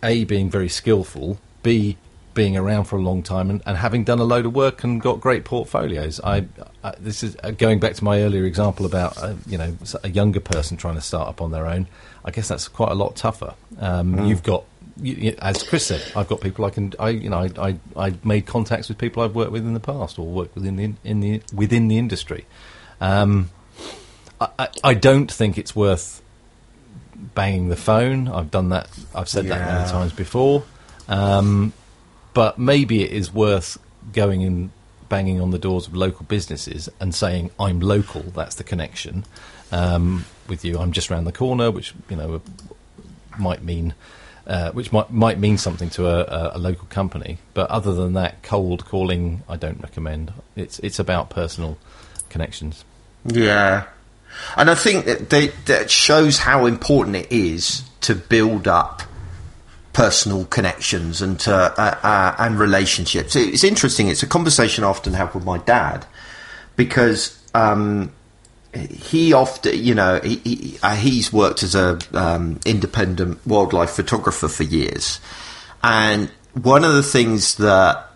[0.00, 1.96] a being very skillful, b
[2.38, 5.00] being around for a long time, and, and having done a load of work and
[5.02, 6.20] got great portfolios.
[6.22, 6.46] I,
[6.84, 10.08] I this is uh, going back to my earlier example about uh, you know a
[10.08, 11.88] younger person trying to start up on their own.
[12.24, 13.54] I guess that's quite a lot tougher.
[13.80, 14.62] Um, You've got.
[15.02, 16.92] You, you- as Chris said, I've got people I can.
[17.00, 19.80] I you know I, I I made contacts with people I've worked with in the
[19.80, 22.46] past or worked within the in the within the industry.
[23.00, 23.50] Um,
[24.40, 26.22] I, I, I don't think it's worth
[27.34, 28.28] banging the phone.
[28.28, 28.88] I've done that.
[29.14, 30.62] I've said that many times before.
[31.08, 31.72] Um,
[32.38, 33.78] but maybe it is worth
[34.12, 34.70] going and
[35.08, 39.24] banging on the doors of local businesses and saying, "I'm local." That's the connection
[39.72, 40.78] um, with you.
[40.78, 42.40] I'm just around the corner, which you know
[43.36, 43.92] might mean.
[44.46, 48.40] Uh, which might might mean something to a, a, local company, but other than that,
[48.44, 50.32] cold calling I don't recommend.
[50.54, 51.76] It's it's about personal
[52.28, 52.84] connections.
[53.24, 53.86] Yeah.
[54.56, 55.30] And I think that
[55.66, 59.02] that shows how important it is to build up
[59.98, 63.34] personal connections and to, uh, uh, and relationships.
[63.34, 64.06] It's interesting.
[64.06, 66.06] It's a conversation I often have with my dad
[66.76, 68.12] because um,
[68.72, 74.46] he often, you know, he, he, uh, he's worked as a um, independent wildlife photographer
[74.46, 75.18] for years,
[75.82, 78.07] and one of the things that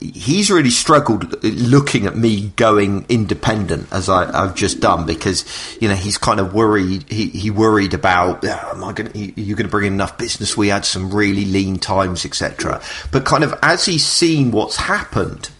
[0.00, 5.44] he's really struggled looking at me going independent as I, have just done because
[5.80, 7.04] you know he's kind of worried.
[7.08, 9.10] He, he worried about "Oh, am I going?
[9.14, 10.56] You're going to bring in enough business?
[10.56, 12.82] We had some really lean times, etc.
[13.10, 15.50] But kind of as he's seen what's happened,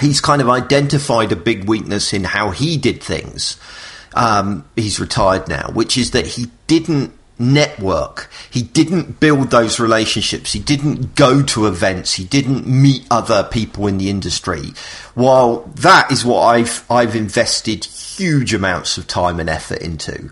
[0.00, 3.56] he's kind of identified a big weakness in how he did things.
[4.14, 8.30] Um, he's retired now, which is that he didn't network.
[8.50, 10.52] He didn't build those relationships.
[10.52, 12.14] He didn't go to events.
[12.14, 14.72] He didn't meet other people in the industry.
[15.14, 20.30] While that is what I've I've invested huge amounts of time and effort into.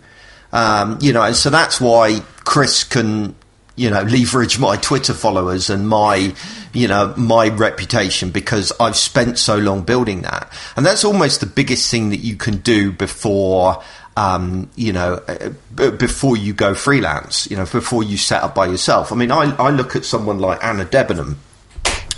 [0.52, 3.34] Um, you know, and so that's why Chris can
[3.76, 6.34] you know leverage my Twitter followers and my
[6.72, 11.46] you know my reputation because I've spent so long building that, and that's almost the
[11.46, 13.82] biggest thing that you can do before
[14.16, 18.54] um, you know, uh, b- before you go freelance, you know, before you set up
[18.54, 19.12] by yourself.
[19.12, 21.38] I mean, I, I look at someone like Anna Debenham,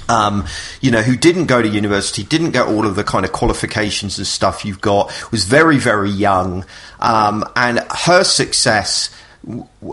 [0.09, 0.47] um,
[0.81, 4.19] you know, who didn't go to university, didn't get all of the kind of qualifications
[4.19, 6.65] and stuff you've got, was very, very young,
[7.01, 9.15] um, and her success.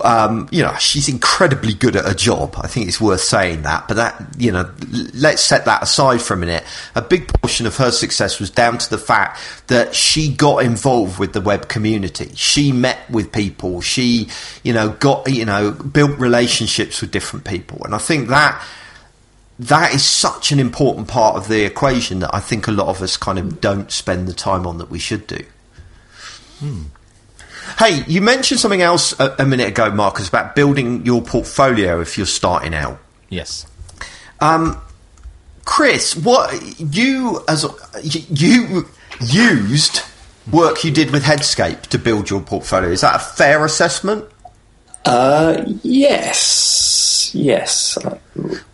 [0.03, 2.53] Um, you know, she's incredibly good at her job.
[2.57, 3.87] I think it's worth saying that.
[3.87, 4.71] But that, you know,
[5.13, 6.63] let's set that aside for a minute.
[6.93, 11.17] A big portion of her success was down to the fact that she got involved
[11.17, 12.31] with the web community.
[12.35, 13.81] She met with people.
[13.81, 14.29] She,
[14.63, 17.83] you know, got, you know, built relationships with different people.
[17.83, 18.63] And I think that
[19.57, 23.01] that is such an important part of the equation that I think a lot of
[23.01, 25.43] us kind of don't spend the time on that we should do.
[27.77, 32.17] Hey, you mentioned something else a, a minute ago, Marcus, about building your portfolio if
[32.17, 32.99] you're starting out.
[33.29, 33.65] Yes.
[35.65, 37.63] Chris, what you as
[38.01, 38.85] you you
[39.21, 40.01] used
[40.51, 42.89] work you did with Headscape to build your portfolio.
[42.89, 44.25] Is that a fair assessment?
[45.05, 47.97] Uh, yes, yes.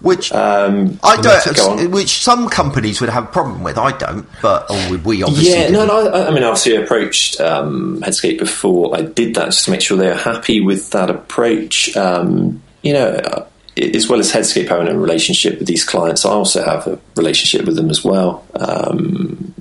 [0.02, 1.92] Which Um, I don't.
[1.92, 3.78] Which some companies would have a problem with.
[3.78, 5.50] I don't, but or we- obviously.
[5.52, 5.88] Yeah, no, didn't.
[5.88, 6.12] no.
[6.12, 9.82] I, I mean, obviously, I approached um, Headscape before I did that just to make
[9.82, 11.96] sure they were happy with that approach.
[11.98, 13.46] Um, you know, uh,
[13.78, 17.66] as well as Headscape having a relationship with these clients, I also have a relationship
[17.66, 18.46] with them as well.
[18.56, 19.54] Um,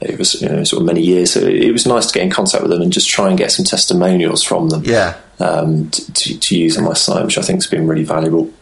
[0.00, 2.30] it was you know, sort of many years, so it was nice to get in
[2.30, 4.82] contact with them and just try and get some testimonials from them.
[4.84, 5.16] Yeah.
[5.40, 8.52] Um, to, to, to use on my site, which I think has been really valuable.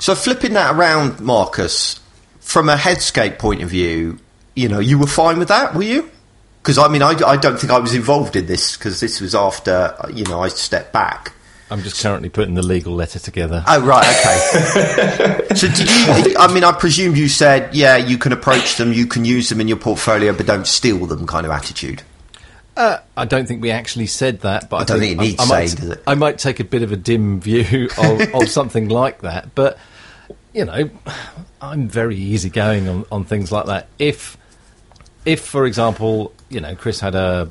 [0.00, 2.00] So flipping that around, Marcus,
[2.40, 4.18] from a Headscape point of view,
[4.54, 6.10] you know, you were fine with that, were you?
[6.62, 9.34] Because I mean, I, I don't think I was involved in this because this was
[9.34, 11.32] after you know I stepped back.
[11.70, 13.62] I'm just currently putting the legal letter together.
[13.66, 15.46] Oh right, okay.
[15.54, 16.36] so did you?
[16.38, 19.60] I mean, I presume you said, yeah, you can approach them, you can use them
[19.60, 22.02] in your portfolio, but don't steal them, kind of attitude.
[22.76, 25.44] Uh, I don't think we actually said that, but I, don't think it needs I,
[25.44, 26.02] I might, saying, does it?
[26.06, 29.78] I might take a bit of a dim view of, of something like that, but
[30.52, 30.90] you know,
[31.60, 33.88] I'm very easygoing on, on things like that.
[33.98, 34.36] If,
[35.24, 37.48] if for example, you know, Chris had a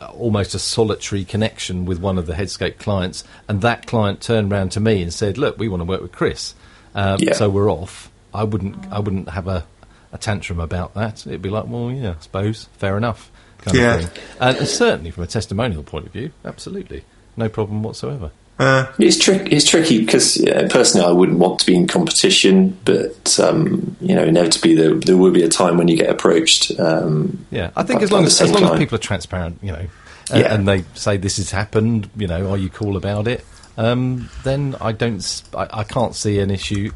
[0.00, 4.72] almost a solitary connection with one of the Headscape clients, and that client turned round
[4.72, 6.54] to me and said, "Look, we want to work with Chris,
[6.94, 7.32] um, Yeah.
[7.34, 9.64] so we're off." I wouldn't, I wouldn't have a,
[10.12, 11.24] a tantrum about that.
[11.24, 13.30] It'd be like, well, yeah, I suppose, fair enough,
[13.64, 13.94] kind Yeah.
[13.96, 14.22] of thing.
[14.40, 17.04] And, and certainly from a testimonial point of view, absolutely,
[17.36, 18.30] no problem whatsoever.
[18.60, 19.52] It's trick.
[19.52, 24.14] It's tricky because yeah, personally, I wouldn't want to be in competition, but um, you
[24.14, 26.70] know, inevitably there, there will be a time when you get approached.
[26.78, 29.72] Um, Yeah, I think by- as long as, as long as people are transparent, you
[29.72, 29.86] know,
[30.30, 30.54] and, Yeah.
[30.54, 33.44] and they say this has happened, you know, are you cool about it?
[33.76, 36.92] Um, then I don't, s- I, I can't see an issue.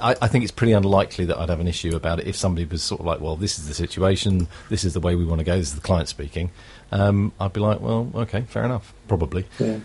[0.00, 2.66] I, I think it's pretty unlikely that I'd have an issue about it if somebody
[2.66, 5.40] was sort of like, well, this is the situation, this is the way we want
[5.40, 6.50] to go, this is the client speaking.
[6.92, 9.46] Um, I'd be like, well, okay, fair enough, probably.
[9.58, 9.78] Yeah.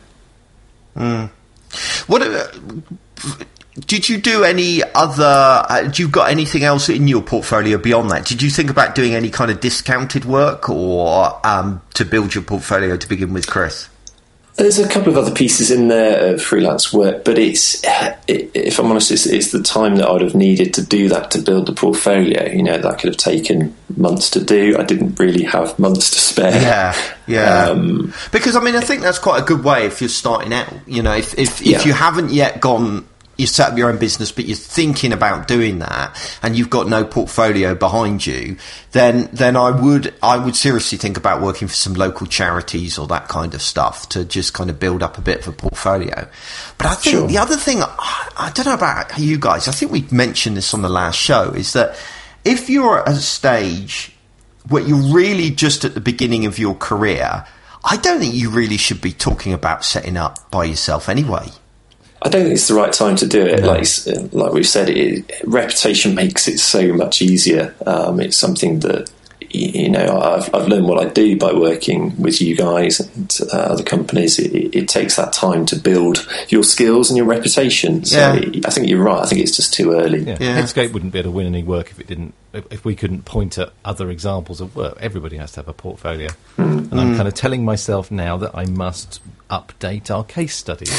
[2.08, 2.48] What uh,
[3.80, 4.44] did you do?
[4.44, 5.66] Any other?
[5.70, 8.26] Uh, do you got anything else in your portfolio beyond that?
[8.26, 12.44] Did you think about doing any kind of discounted work or um, to build your
[12.44, 13.90] portfolio to begin with, Chris?
[14.60, 17.82] There's a couple of other pieces in there of freelance work, but it's,
[18.28, 21.42] if I'm honest, it's, it's the time that I'd have needed to do that to
[21.42, 22.46] build the portfolio.
[22.52, 24.76] You know, that could have taken months to do.
[24.78, 26.62] I didn't really have months to spare.
[26.62, 26.96] Yeah,
[27.26, 27.70] yeah.
[27.70, 30.68] Um, because I mean, I think that's quite a good way if you're starting out.
[30.86, 31.78] You know, if if, Yeah.
[31.80, 33.08] if you haven't yet gone,
[33.40, 36.88] you set up your own business, but you're thinking about doing that, and you've got
[36.88, 38.58] no portfolio behind you,
[38.92, 43.08] then then I would I would seriously think about working for some local charities or
[43.08, 46.28] that kind of stuff to just kind of build up a bit of a portfolio.
[46.78, 47.28] But I think Sure.
[47.28, 49.68] the other thing I I don't know about you guys.
[49.68, 51.96] I think we mentioned this on the last show is that
[52.46, 54.12] if you're at a stage
[54.68, 57.46] where you're really just at the beginning of your career,
[57.84, 61.48] I don't think you really should be talking about setting up by yourself anyway.
[62.22, 63.64] I don't think it's the right time to do it.
[63.64, 67.74] Like like we've said, it, reputation makes it so much easier.
[67.86, 69.10] Um, it's something that
[69.52, 73.58] you know I've, I've learned what I do by working with you guys and uh,
[73.58, 74.38] other companies.
[74.38, 78.04] It, it, it takes that time to build your skills and your reputation.
[78.06, 78.62] So Yeah.
[78.66, 79.24] I think you're right.
[79.24, 80.20] I think it's just too early.
[80.24, 80.38] Yeah.
[80.40, 80.62] Yeah.
[80.62, 82.34] Headscape wouldn't be able to win any work if it didn't.
[82.54, 85.74] If, if we couldn't point at other examples of work, everybody has to have a
[85.74, 86.30] portfolio.
[86.58, 90.90] And I'm kind of telling myself now that I must update our case studies.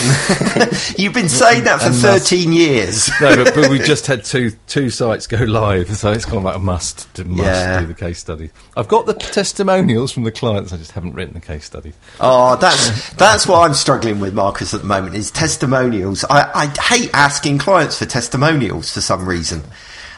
[0.98, 3.08] You've been saying that for And must- 13 years.
[3.20, 6.44] no, but, but we just had two two sites go live, so it's kind of
[6.44, 7.80] like a must to must Yeah.
[7.80, 8.50] do the case study.
[8.76, 10.72] I've got the testimonials from the clients.
[10.72, 11.92] I just haven't written the case study.
[12.20, 16.24] Oh, that's that's what I'm struggling with, Marcus, at the moment is testimonials.
[16.28, 19.62] I, I hate asking clients for testimonials for some reason.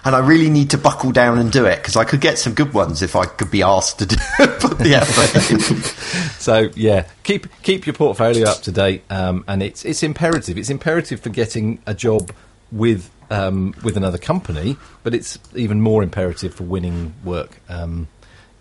[0.05, 2.55] And I really need to buckle down and do it because I could get some
[2.55, 6.09] good ones if I could be asked to do, put the effort.
[6.43, 10.59] So yeah, keep keep your portfolio up to date, um, and it's it's imperative.
[10.59, 12.33] It's imperative for getting a job
[12.73, 17.61] with um, with another company, but it's even more imperative for winning work.
[17.69, 18.09] Um,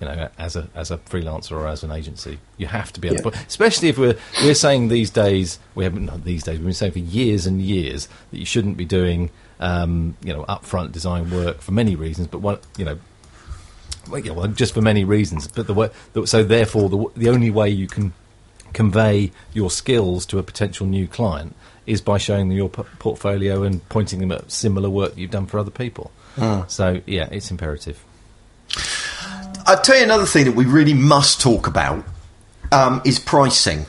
[0.02, 3.08] you know, as a as a freelancer or as an agency, you have to be
[3.08, 3.30] able to, Yeah.
[3.40, 6.74] put, especially if we're we're saying these days we haven't not these days we've been
[6.74, 11.30] saying for years and years that you shouldn't be doing um, you know upfront design
[11.30, 12.98] work for many reasons, but one you know
[14.10, 15.48] well, yeah, well, just for many reasons.
[15.48, 18.14] But the way, the, so therefore, the the only way you can
[18.74, 23.64] convey your skills to a potential new client is by showing them your p- portfolio
[23.64, 26.10] and pointing them at similar work you've done for other people.
[26.68, 28.04] So yeah, it's imperative.
[29.72, 32.04] I'll tell you another thing that we really must talk about
[32.74, 33.86] um, is pricing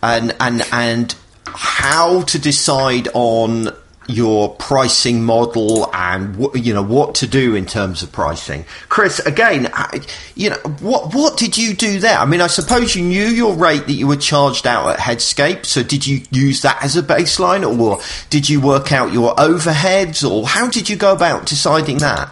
[0.00, 1.12] and and and
[1.46, 3.70] how to decide on
[4.06, 8.64] your pricing model and wh- you know what to do in terms of pricing.
[8.88, 10.02] Chris, again, I-
[10.36, 12.16] you know what what did you do there?
[12.18, 15.66] I mean, I suppose you knew your rate that you were charged out at Headscape.
[15.66, 17.98] So did you use that as a baseline, or
[18.30, 22.30] did you work out your overheads, or how did you go about deciding that?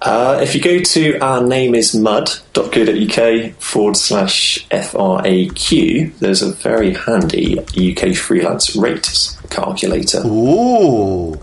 [0.00, 6.94] Uh, if you go to our name is mud.co.uk forward slash FRAQ, there's a very
[6.94, 10.22] handy UK freelance rates calculator.
[10.24, 11.34] Ooh,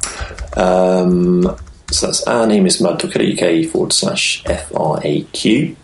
[0.56, 1.44] Um,
[1.92, 5.76] so that's our name is mud.co.uk forward slash FRAQ.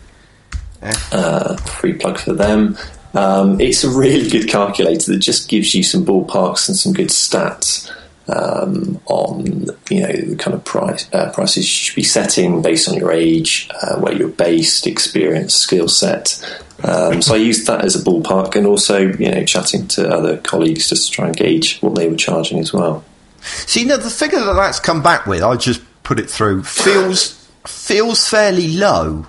[1.11, 2.77] Uh, free plug for them.
[3.13, 7.09] Um, it's a really good calculator that just gives you some ballparks and some good
[7.09, 7.91] stats
[8.31, 9.45] um, on
[9.89, 13.11] you know the kind of price uh, prices you should be setting based on your
[13.11, 16.39] age, uh, where you're based, experience, skill set.
[16.83, 20.37] Um, so I used that as a ballpark, and also you know chatting to other
[20.37, 23.03] colleagues just to try and gauge what they were charging as well.
[23.41, 27.49] See, now the figure that that's come back with, I just put it through, feels
[27.65, 29.27] feels fairly low.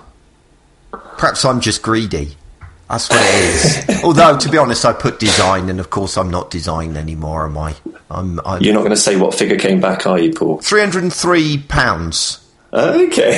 [0.91, 2.35] Perhaps I'm just greedy.
[2.89, 4.03] That's what it is.
[4.03, 7.57] Although, to be honest, I put design, and of course, I'm not design anymore, am
[7.57, 7.75] I?
[8.09, 10.59] I'm, I'm You're not going to say what figure came back, are you, Paul?
[10.59, 12.47] 303 pounds.
[12.71, 13.37] Okay.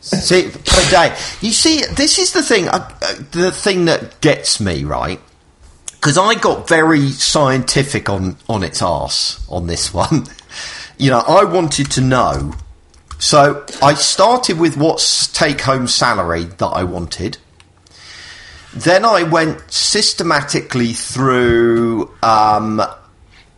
[0.00, 1.16] See, per day.
[1.40, 2.68] You see, this is the thing.
[2.68, 5.20] Uh, uh, the thing that gets me right
[6.02, 10.26] because I got very scientific on on its arse on this one.
[10.98, 12.54] you know, I wanted to know.
[13.18, 17.38] So I started with what's take home salary that I wanted.
[18.74, 22.82] Then I went systematically through um,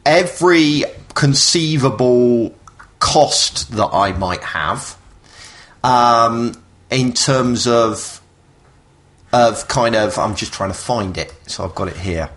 [0.04, 0.84] every
[1.14, 2.54] conceivable
[2.98, 4.96] cost that I might have
[5.82, 8.20] um, in terms of
[9.32, 12.30] of kind of I'm just trying to find it, so I've got it here.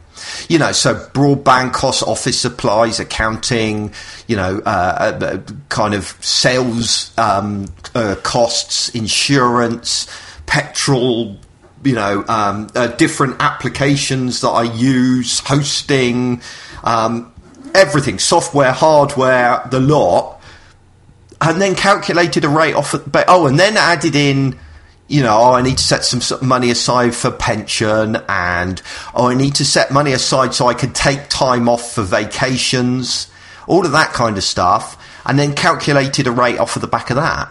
[0.50, 3.94] You know, so broadband costs, office supplies, accounting,
[4.26, 5.38] you know, uh, uh,
[5.70, 10.08] kind of sales um, uh, costs, insurance,
[10.48, 11.38] petrol,
[11.84, 16.42] you know, um, uh, different applications that I use, hosting,
[16.84, 17.32] um,
[17.78, 20.38] everything, software, hardware, the lot
[21.42, 22.94] and then calculated a rate off.
[22.94, 24.58] Of, but oh, and then added in,
[25.08, 28.82] you know, oh, I need to set some money aside for pension, and
[29.14, 33.30] oh, I need to set money aside so I can take time off for vacations,
[33.68, 37.10] all of that kind of stuff, and then calculated a rate off of the back
[37.10, 37.50] of that.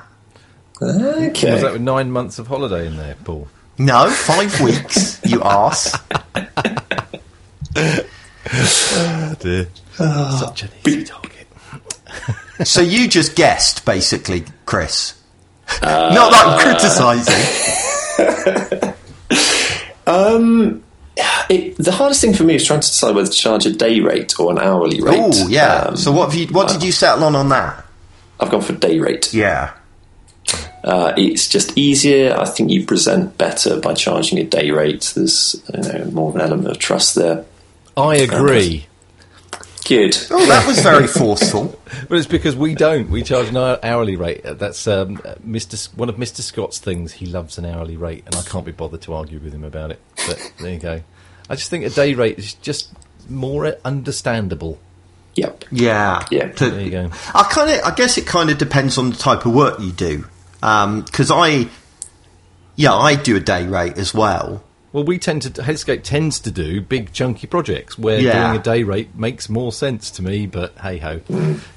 [0.83, 1.53] Okay.
[1.53, 3.49] Was that with nine months of holiday in there, Paul?
[3.79, 5.43] No, five weeks, you
[8.53, 9.37] arse.
[9.39, 9.69] dear.
[9.95, 11.33] Such an easy target.
[12.65, 15.13] So you just guessed, basically, Chris.
[15.83, 17.35] Not that I'm criticising.
[21.49, 24.01] It, the hardest thing for me is trying to decide whether to charge a day
[24.01, 25.17] rate or an hourly rate.
[25.17, 25.85] Oh, yeah.
[25.89, 26.47] Um, so what have you?
[26.49, 27.85] What did you settle on on that?
[28.41, 29.33] I've gone for day rate.
[29.33, 29.73] Yeah.
[30.83, 32.37] Uh, it's just easier.
[32.37, 35.13] I think you present better by charging a day rate.
[35.15, 37.45] There's you know, more of an element of trust there.
[37.97, 38.87] I agree.
[39.87, 40.17] Good.
[40.31, 41.81] Oh, that was very forceful.
[42.09, 43.09] But it's because we don't.
[43.11, 44.45] We charge an hourly rate.
[44.45, 45.75] Uh, That's um, uh, Mr.
[45.75, 46.41] S- one of Mr.
[46.41, 47.13] Scott's things.
[47.13, 49.91] He loves an hourly rate, and I can't be bothered to argue with him about
[49.93, 50.01] it.
[50.27, 51.03] But there you go.
[51.49, 52.93] I just think a day rate is just
[53.31, 54.79] more understandable.
[55.37, 55.65] Yep.
[55.73, 56.27] Yeah.
[56.31, 56.49] Yeah.
[56.53, 57.11] To- There you go.
[57.35, 59.93] I kind of, I guess it kind of depends on the type of work you
[59.93, 60.27] do.
[60.61, 61.69] Because I,
[62.77, 64.63] yeah, I do a day rate as well.
[64.97, 68.47] Well, we tend to Headscape tends to do big chunky projects where Yeah.
[68.47, 70.47] doing a day rate makes more sense to me.
[70.47, 71.21] But hey ho,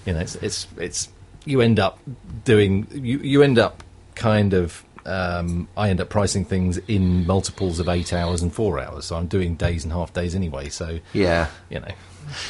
[0.05, 1.09] you know, it's, it's it's
[1.43, 1.99] you end up
[2.45, 3.84] doing you you end up
[4.15, 4.86] kind of.
[5.05, 9.17] Um, I end up pricing things in multiples of eight hours and four hours, so
[9.17, 10.70] I'm doing days and half days anyway.
[10.70, 11.47] So Yeah.
[11.70, 11.91] you know,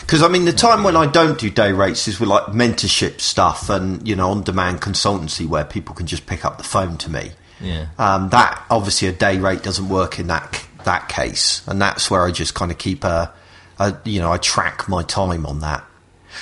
[0.01, 3.22] Because I mean, the time when I don't do day rates is with like mentorship
[3.22, 7.09] stuff and you know on-demand consultancy where people can just pick up the phone to
[7.09, 7.32] me.
[7.62, 7.88] Yeah.
[7.97, 12.26] Um, that obviously a day rate doesn't work in that that case, and that's where
[12.26, 13.32] I just kind of keep a,
[13.80, 15.84] a you know I track my time on that.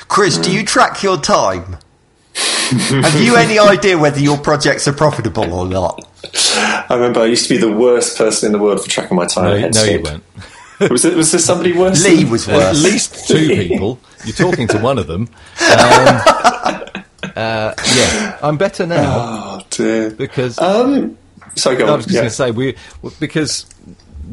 [0.08, 1.78] Chris, do you track your time?
[2.70, 6.06] Have you any idea whether your projects are profitable or not?
[6.36, 9.26] I remember I used to be the worst person in the world for tracking my
[9.26, 9.62] time.
[9.62, 10.24] No, no, you weren't.
[10.92, 12.04] Was, it, was there somebody worse?
[12.06, 14.00] Lee than- was At least two people.
[14.26, 15.22] You're talking to one of them.
[15.24, 16.77] Um,
[17.36, 20.12] uh, yeah, I'm better now Oh dear.
[20.12, 21.18] because Um.
[21.56, 22.22] Sorry, go I was just Yeah.
[22.22, 22.76] going to say we
[23.20, 23.66] because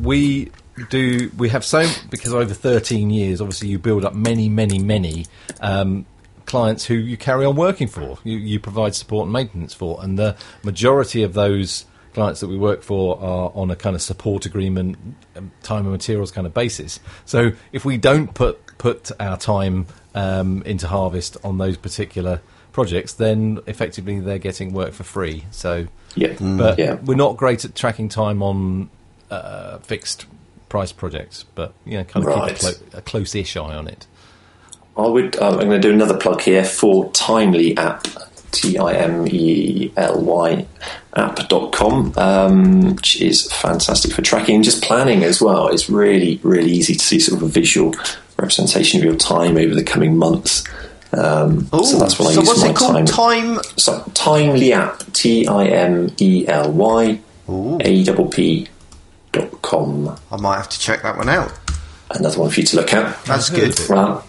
[0.02, 0.50] we
[0.90, 5.24] do we have so because over 13 years, obviously you build up many, many, many
[5.60, 6.04] um,
[6.46, 8.18] clients who you carry on working for.
[8.24, 12.56] You, you provide support and maintenance for, and the majority of those clients that we
[12.58, 14.96] work for are on a kind of support agreement,
[15.36, 17.00] um, time and materials kind of basis.
[17.24, 22.40] So if we don't put put our time um, into Harvest on those particular
[22.74, 25.44] projects, then effectively they're getting work for free.
[25.50, 26.34] So, Yeah.
[26.38, 26.96] but yeah.
[27.04, 28.90] we're not great at tracking time on
[29.30, 30.26] uh, fixed
[30.68, 32.48] price projects, but you know, kind of Right.
[32.50, 34.06] keep a, clo- a close-ish eye on it.
[34.96, 35.36] I would.
[35.40, 38.06] Um, I'm going to do another plug here for Timely app.
[38.52, 40.64] T I M E L Y
[41.16, 45.66] app.com, um, which is fantastic for tracking and just planning as well.
[45.68, 47.92] It's really, really easy to see sort of a visual
[48.38, 50.62] representation of your time over the coming months.
[51.16, 53.06] Um, so that's what I so use what's my it called?
[53.06, 53.56] time.
[53.56, 53.62] Time.
[53.76, 55.00] So, Timely app.
[55.12, 58.68] T I M E L Y A P
[59.32, 60.16] dot com.
[60.30, 61.52] I might have to check that one out.
[62.10, 63.24] Another one for you to look at.
[63.24, 63.78] That's good.
[63.88, 64.22] Right.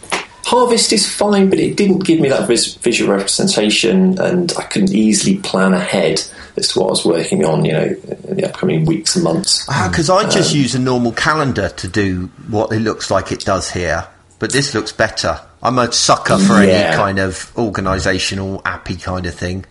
[0.46, 4.94] Harvest is fine, but it didn't give me that vis- visual representation, and I couldn't
[4.94, 6.22] easily plan ahead
[6.56, 7.96] as to what I was working on, you know,
[8.28, 9.66] in the upcoming weeks and months.
[9.66, 13.72] Because I just use a normal calendar to do what it looks like it does
[13.72, 14.08] here,
[14.38, 15.40] but this looks better.
[15.66, 16.72] I'm a sucker for Yeah.
[16.74, 19.66] any kind of organisational appy kind of thing.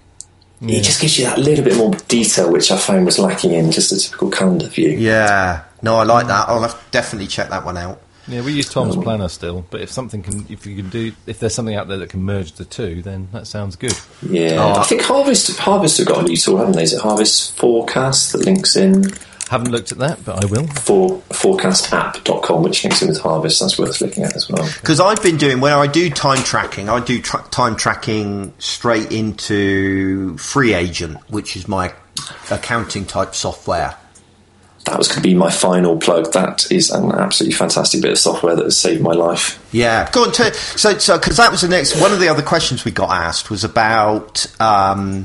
[0.66, 3.70] It just gives you that little bit more detail, which I found was lacking in
[3.70, 4.88] just a typical calendar view.
[4.90, 6.48] Yeah, no, I like that.
[6.48, 8.00] I'll definitely check that one out.
[8.26, 11.12] Yeah, we use Tom's um, Planner still, but if something can, if you can do,
[11.26, 13.92] if there's something out there that can merge the two, then that sounds good.
[14.22, 14.80] Yeah, Oh.
[14.80, 16.84] I think Harvest Harvest have got a new tool, haven't they?
[16.84, 19.10] Is it Harvest Forecast that links in
[19.50, 20.66] Haven't looked at that, but I will.
[20.66, 23.60] for forecastapp.com, which links in with Harvest.
[23.60, 24.66] That's worth looking at as well.
[24.80, 29.12] Because I've been doing when I do time tracking, I do tra- time tracking straight
[29.12, 31.92] into FreeAgent, which is my
[32.50, 33.96] accounting type software.
[34.86, 36.32] That was going to be my final plug.
[36.32, 39.58] That is an absolutely fantastic bit of software that has saved my life.
[39.72, 40.32] Yeah, go on.
[40.32, 43.10] To, so, so because that was the next one of the other questions we got
[43.10, 45.24] asked was about, um,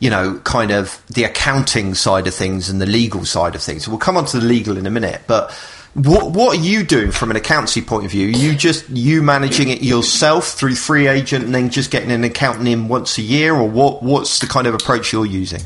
[0.00, 3.88] you know, kind of the accounting side of things and the legal side of things.
[3.88, 5.52] We'll come on to the legal in a minute, but.
[5.94, 8.28] What what are you doing from an accountancy point of view?
[8.28, 12.68] Are you just you managing it yourself through FreeAgent and then just getting an accountant
[12.68, 14.02] in once a year, or what?
[14.02, 15.62] What's the kind of approach you're using?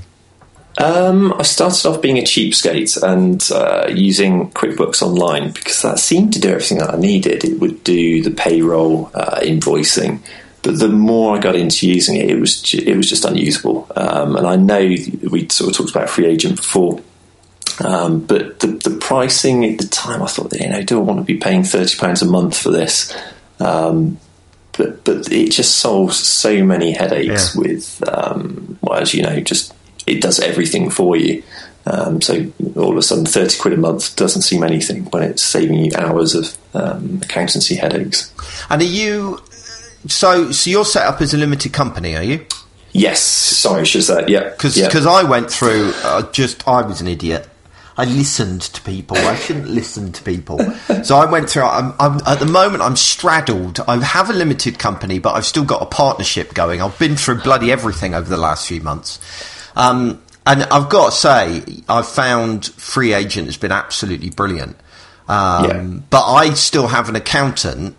[0.78, 6.32] Um, I started off being a cheapskate and uh, using QuickBooks Online because that seemed
[6.32, 7.44] to do everything that I needed.
[7.44, 10.20] It would do the payroll, uh, invoicing,
[10.62, 13.86] but the more I got into using it, it was it was just unusable.
[13.96, 17.00] Um, and I know we sort of talked about FreeAgent before.
[17.82, 21.18] Um, but the, the pricing at the time, I thought, you know, do I want
[21.20, 23.16] to be paying thirty pounds a month for this?
[23.58, 24.18] Um,
[24.76, 27.60] but but it just solves so many headaches Yeah.
[27.60, 29.74] with, um, well, as you know, just
[30.06, 31.42] it does everything for you.
[31.84, 35.42] Um, so all of a sudden, thirty quid a month doesn't seem anything when it's
[35.42, 38.32] saving you hours of um, accountancy headaches.
[38.70, 39.40] And are you
[40.06, 42.46] so so you're set up as a limited company, are you?
[42.92, 44.88] Yes, sorry, should say, yeah, Because yeah.
[45.08, 47.48] I went through, uh, just I was an idiot.
[47.96, 49.16] I listened to people.
[49.16, 50.58] I shouldn't listen to people.
[51.04, 51.64] So I went through.
[51.64, 53.80] I'm, I'm, at the moment, I'm straddled.
[53.88, 56.80] I have a limited company, but I've still got a partnership going.
[56.80, 59.18] I've been through bloody everything over the last few months.
[59.74, 64.76] Um, and I've got to say, I've found FreeAgent has been absolutely brilliant.
[65.28, 66.00] Um, Yeah.
[66.10, 67.96] But I still have an accountant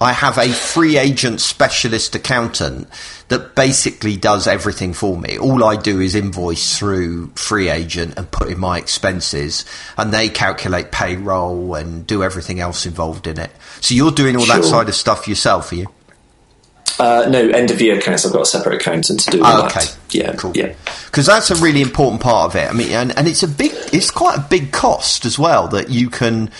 [0.00, 2.88] I have a FreeAgent specialist accountant
[3.28, 5.38] that basically does everything for me.
[5.38, 9.64] All I do is invoice through FreeAgent and put in my expenses
[9.96, 13.50] and they calculate payroll and do everything else involved in it.
[13.80, 15.86] So you're doing all that side of stuff yourself, are you?
[17.00, 18.24] Uh, no, end of year accounts.
[18.26, 19.80] I've got a separate accountant to do Oh, okay.
[19.80, 19.98] that.
[20.10, 20.56] Yeah, Cool.
[20.56, 20.74] Yeah,
[21.06, 22.68] Because that's a really important part of it.
[22.68, 25.90] I mean, and, and it's a big, it's quite a big cost as well that
[25.90, 26.50] you can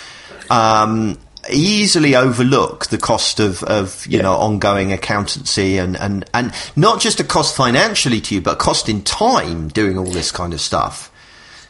[0.50, 1.18] um,
[1.50, 4.22] easily overlook the cost of, of you Yeah.
[4.22, 8.56] know ongoing accountancy and, and, and not just a cost financially to you, but a
[8.56, 11.10] cost in time doing all this kind of stuff.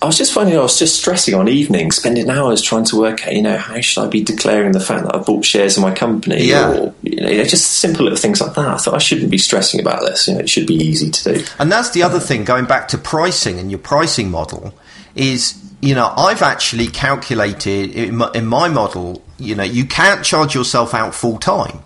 [0.01, 3.27] I was just finding I was just stressing on evenings, spending hours trying to work
[3.27, 5.83] out, you know, how should I be declaring the fact that I bought shares in
[5.83, 6.71] my company, Yeah.
[6.71, 8.69] or you know, just simple little things like that.
[8.69, 10.29] I thought I shouldn't be stressing about this.
[10.29, 11.45] You know, it should be easy to do.
[11.59, 14.73] And that's the other thing, going back to pricing and your pricing model,
[15.17, 20.25] is, you know, I've actually calculated in my, in my model, you know, you can't
[20.25, 21.81] charge yourself out full time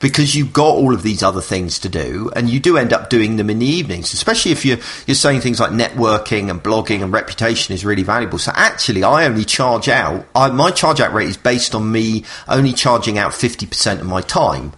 [0.00, 3.10] because you've got all of these other things to do and you do end up
[3.10, 7.02] doing them in the evenings, especially if you're, you're saying things like networking and blogging
[7.02, 8.38] and reputation is really valuable.
[8.38, 12.24] So actually, I only charge out, I, my charge out rate is based on me
[12.46, 14.72] only charging out 50% of my time,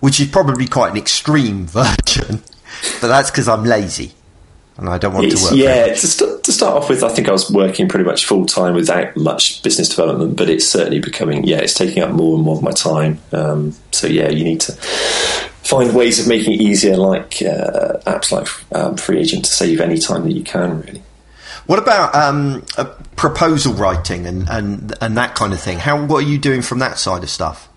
[0.00, 2.42] which is probably quite an extreme version,
[3.00, 4.14] but that's because I'm lazy
[4.76, 5.54] and I don't want to work.
[5.54, 8.44] yeah, to, st- to start off with, I think I was working pretty much full
[8.44, 12.44] time without much business development, but it's certainly becoming, yeah, it's taking up more and
[12.44, 13.20] more of my time.
[13.32, 18.32] Um, so, yeah, you need to find ways of making it easier, like uh, apps
[18.32, 21.02] like um, FreeAgent to save any time that you can, really.
[21.66, 22.84] What about um, uh,
[23.16, 25.78] proposal writing and, and and that kind of thing?
[25.78, 27.70] How what are you doing from that side of stuff?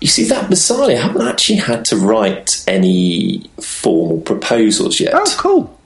[0.00, 5.12] You see that bizarrely, I haven't actually had to write any formal proposals yet.
[5.14, 5.78] Oh, cool.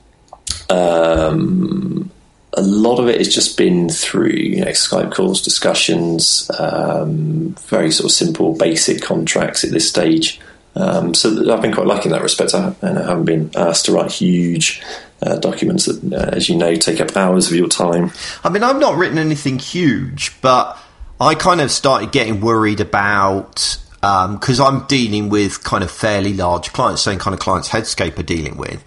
[0.69, 2.11] Um,
[2.57, 7.91] a lot of it has just been through you know Skype calls, discussions, um, very
[7.91, 10.41] sort of simple, basic contracts at this stage.
[10.75, 12.55] Um, so I've been quite lucky in that respect.
[12.55, 14.83] I, I haven't been asked to write huge
[15.23, 18.13] uh, documents that, uh, as you know, take up hours of your time.
[18.45, 20.79] I mean, I've not written anything huge, but
[21.19, 26.35] I kind of started getting worried about because um, I'm dealing with kind of fairly
[26.35, 28.85] large clients, same kind of clients Headscape are dealing with.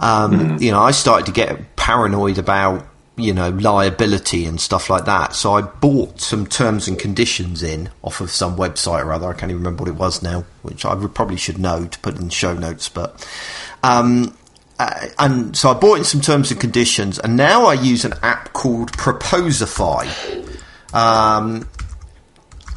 [0.00, 0.60] Um, mm.
[0.60, 2.86] You know, I started to get paranoid about
[3.18, 5.34] you know liability and stuff like that.
[5.34, 9.28] So I bought some terms and conditions in off of some website or other.
[9.28, 12.16] I can't even remember what it was now, which I probably should know to put
[12.16, 12.88] in the show notes.
[12.88, 13.26] But
[13.82, 14.36] um,
[14.78, 18.14] uh, and so I bought in some terms and conditions, and now I use an
[18.22, 20.06] app called Proposify.
[20.94, 21.68] Um,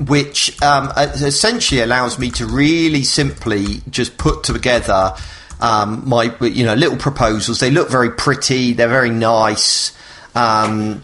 [0.07, 5.13] which um, essentially allows me to really simply just put together
[5.61, 7.59] um, my you know little proposals.
[7.59, 8.73] They look very pretty.
[8.73, 9.95] They're very nice.
[10.35, 11.03] Um,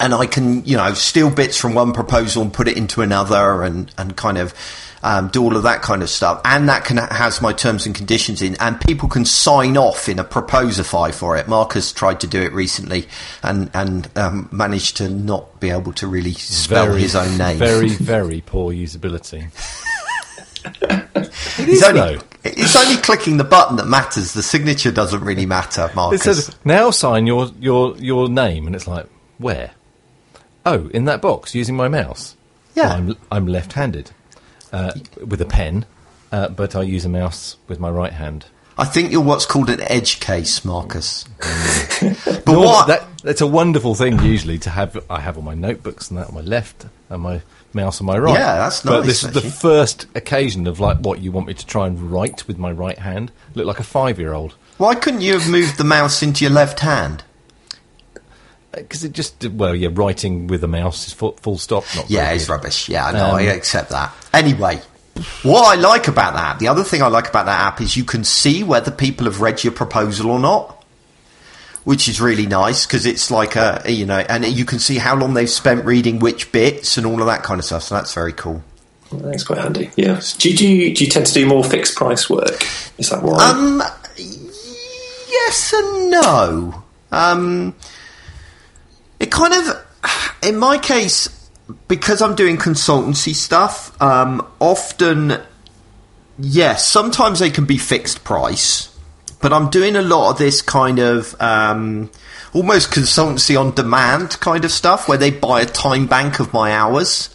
[0.00, 3.62] and I can, you know, steal bits from one proposal and put it into another,
[3.62, 4.54] and and kind of
[5.02, 6.40] um, do all of that kind of stuff.
[6.44, 10.18] And that can has my terms and conditions in, and people can sign off in
[10.18, 11.48] a Proposify for it.
[11.48, 13.08] Marcus tried to do it recently,
[13.42, 17.58] and and um, managed to not be able to really spell very, his own name.
[17.58, 19.50] Very very poor usability.
[20.64, 22.22] It is only, though.
[22.44, 24.32] It's only clicking the button that matters.
[24.32, 26.20] The signature doesn't really matter, Marcus.
[26.20, 29.06] It says now sign your your your name, and it's like
[29.38, 29.72] where?
[30.64, 32.36] Oh, in that box using my mouse.
[32.74, 34.10] Yeah, I'm I'm left-handed
[34.72, 34.92] uh,
[35.26, 35.86] with a pen,
[36.30, 38.46] uh, but I use a mouse with my right hand.
[38.78, 41.24] I think you're what's called an edge case, Marcus.
[42.00, 42.86] but no, what?
[42.88, 45.02] That, that's a wonderful thing usually to have.
[45.08, 47.42] I have all my notebooks and that on my left and my
[47.72, 48.34] mouse on my right.
[48.34, 48.94] Yeah, that's nice.
[48.94, 49.38] But this actually.
[49.38, 52.58] is the first occasion of like what you want me to try and write with
[52.58, 53.32] my right hand.
[53.54, 54.54] Look like a five-year-old.
[54.78, 57.24] Why couldn't you have moved the mouse into your left hand?
[58.72, 61.84] Because it just well, yeah, writing with a mouse is full, full stop.
[61.94, 62.52] Not yeah, it's good.
[62.52, 62.88] rubbish.
[62.88, 63.26] Yeah, I know.
[63.26, 64.14] Um, I accept that.
[64.32, 64.80] Anyway,
[65.42, 68.04] what I like about that, the other thing I like about that app is you
[68.04, 70.81] can see whether people have read your proposal or not
[71.84, 75.16] which is really nice because it's like a you know, and you can see how
[75.16, 77.82] long they've spent reading which bits and all of that kind of stuff.
[77.82, 78.62] So that's very cool.
[79.12, 79.90] That's quite handy.
[79.96, 80.20] Yeah.
[80.38, 82.66] Do you, do you, do you tend to do more fixed price work?
[82.98, 83.50] Is that why?
[83.50, 83.82] Um,
[84.16, 86.82] yes and no.
[87.10, 87.74] Um,
[89.20, 89.86] it kind of,
[90.42, 91.28] in my case,
[91.88, 95.38] because I'm doing consultancy stuff, um, often,
[96.38, 98.91] yes, sometimes they can be fixed price
[99.42, 102.10] but I'm doing a lot of this kind of um,
[102.54, 106.72] almost consultancy on demand kind of stuff where they buy a time bank of my
[106.72, 107.34] hours.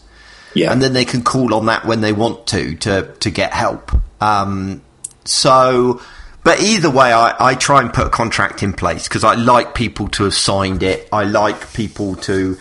[0.55, 0.71] Yeah.
[0.71, 3.91] And then they can call on that when they want to to, to get help.
[4.19, 4.81] Um,
[5.25, 6.01] so,
[6.43, 9.75] but either way, I, I try and put a contract in place because I like
[9.75, 11.07] people to have signed it.
[11.11, 12.57] I like people to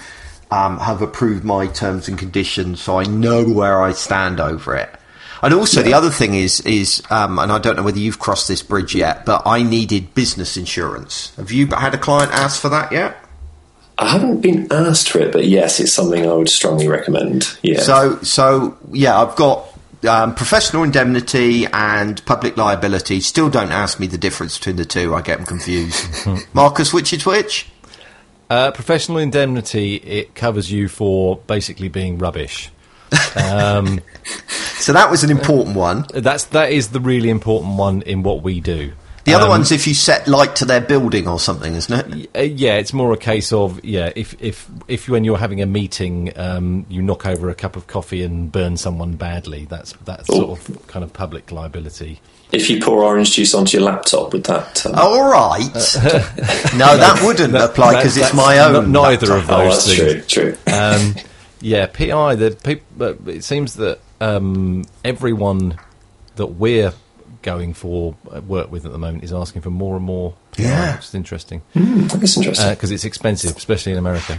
[0.51, 4.91] um, have approved my terms and conditions so I know where I stand over it.
[5.47, 5.87] And also, yeah.
[5.87, 8.97] the other thing is, is um, and I don't know whether you've crossed this bridge
[8.97, 11.33] yet, but I needed business insurance.
[11.37, 13.17] Have you had a client ask for that yet?
[13.97, 17.57] I haven't been asked for it, but yes, it's something I would strongly recommend.
[17.63, 17.79] Yeah.
[17.79, 19.69] So, so yeah, I've got
[20.09, 23.21] um, professional indemnity and public liability.
[23.21, 25.15] Still, don't ask me the difference between the two.
[25.15, 26.27] I get them confused.
[26.55, 27.71] Marcus, which is which?
[28.51, 32.73] Uh, professional indemnity it covers you for basically being rubbish.
[33.37, 34.01] Um,
[34.79, 36.07] so that was an important one.
[36.15, 38.93] That's that is the really important one in what we do.
[39.27, 42.31] The other um, one's if you set light to their building or something, isn't it?
[42.37, 45.67] Uh, yeah, it's more a case of yeah, if if if when you're having a
[45.67, 49.65] meeting, um, you knock over a cup of coffee and burn someone badly.
[49.65, 50.37] That's that's Ooh.
[50.37, 52.21] sort of kind of public liability.
[52.53, 54.87] If you pour orange juice onto your laptop, would that?
[54.87, 54.95] Um...
[54.95, 55.75] All right.
[56.77, 58.93] no, that wouldn't that, apply because it's my own.
[58.93, 59.43] neither laptop.
[59.43, 60.27] of those oh, things.
[60.29, 60.55] True.
[60.55, 60.73] True.
[61.67, 62.37] Yeah, PI.
[62.37, 63.29] The people.
[63.29, 65.77] It seems that um, everyone
[66.37, 66.93] that we're
[67.43, 70.35] going for uh, work with at the moment is asking for more and more.
[70.57, 71.63] Yeah, which is interesting.
[71.75, 74.39] Mm, that's interesting because uh, it's expensive, especially in America.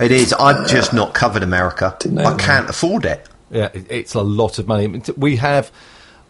[0.00, 0.32] It is.
[0.32, 1.94] I've uh, just not covered America.
[2.16, 3.28] I can't afford it.
[3.50, 5.02] Yeah, it, it's a lot of money.
[5.14, 5.70] We have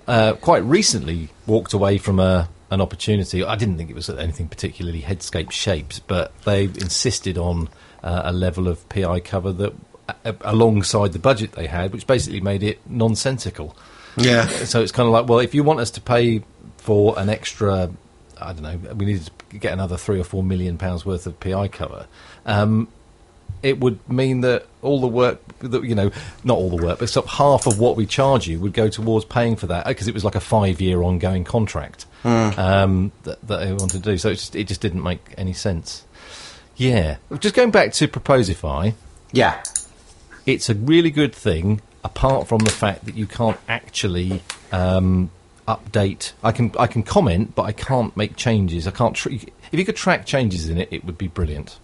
[0.08, 3.44] uh, quite recently walked away from a an opportunity.
[3.44, 7.68] I didn't think it was anything particularly headscape shaped, but they insisted on
[8.02, 9.85] uh, a level of PI cover that
[10.42, 13.76] alongside the budget they had, which basically made it nonsensical.
[14.16, 14.46] Yeah.
[14.46, 16.42] So it's kind of like, well, if you want us to pay
[16.78, 17.90] for an extra,
[18.40, 21.38] I don't know, we need to get another three or four million pounds worth of
[21.40, 22.06] PI cover.
[22.44, 22.88] Um,
[23.62, 26.10] it would mean that all the work that you know,
[26.44, 29.24] not all the work, but sort half of what we charge you would go towards
[29.24, 33.72] paying for that because it was like a five-year ongoing contract um, that, that they
[33.72, 34.18] wanted to do.
[34.18, 36.04] So it just, it just didn't make any sense.
[36.76, 38.94] Yeah, just going back to Proposify,
[39.32, 39.62] Yeah.
[40.46, 41.80] It's a really good thing.
[42.04, 44.40] Apart from the fact that you can't actually
[44.70, 45.30] um,
[45.66, 48.86] update, I can I can comment, but I can't make changes.
[48.86, 49.16] I can't.
[49.16, 51.78] Tr- if you could track changes in it, it would be brilliant.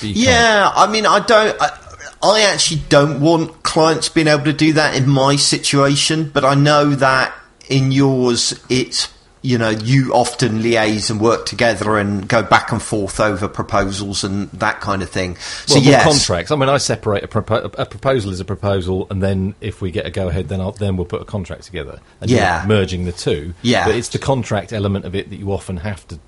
[0.00, 0.26] You can't.
[0.26, 1.54] Yeah, I mean, I don't.
[1.60, 1.78] I,
[2.22, 6.54] I actually don't want clients being able to do that in my situation, but I
[6.54, 7.34] know that
[7.68, 12.82] in yours, it's you know you often liaise and work together and go back and
[12.82, 15.36] forth over proposals and that kind of thing.
[15.66, 16.50] So Well, yes, contracts.
[16.50, 19.90] I mean, I separate a, propo- a proposal is a proposal, and then if we
[19.90, 22.00] get a go ahead, then I'll, then we'll put a contract together.
[22.20, 22.64] And you're Yeah.
[22.66, 23.54] merging the two.
[23.62, 23.86] Yeah.
[23.86, 26.18] but it's the contract element of it that you often have to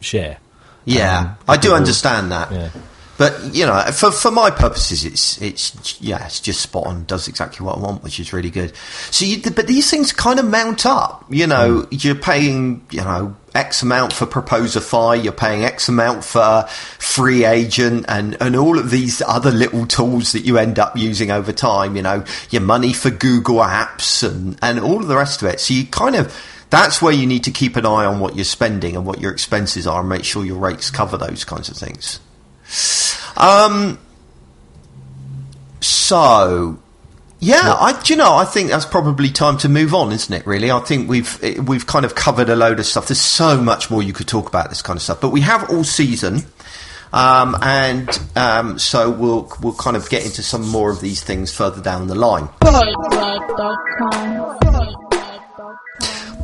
[0.00, 0.38] share.
[0.84, 2.52] Yeah, Um, I do understand that.
[2.52, 2.68] Yeah.
[3.18, 7.04] But you know, for for my purposes, it's it's yeah, it's just spot on.
[7.04, 8.76] Does exactly what I want, which is really good.
[9.10, 11.24] So, you, but these things kind of mount up.
[11.30, 11.86] You know, hmm.
[11.90, 16.66] you're paying you know X amount for Proposify, you're paying X amount for
[16.98, 21.52] FreeAgent, and and all of these other little tools that you end up using over
[21.52, 21.96] time.
[21.96, 25.60] You know, your money for Google Apps and and all of the rest of it.
[25.60, 26.36] So you kind of
[26.68, 29.32] that's where you need to keep an eye on what you're spending and what your
[29.32, 32.20] expenses are, and make sure your rates cover those kinds of things.
[33.36, 33.98] Um.
[35.80, 36.78] So,
[37.38, 40.46] yeah, I you know I think that's probably time to move on, isn't it?
[40.46, 43.08] Really, I think we've eh, we've kind of covered a load of stuff.
[43.08, 45.70] There's so much more you could talk about this kind of stuff, but we have
[45.70, 46.42] all season.
[47.12, 51.54] Um, and um, so we'll we'll kind of get into some more of these things
[51.54, 52.48] further down the line.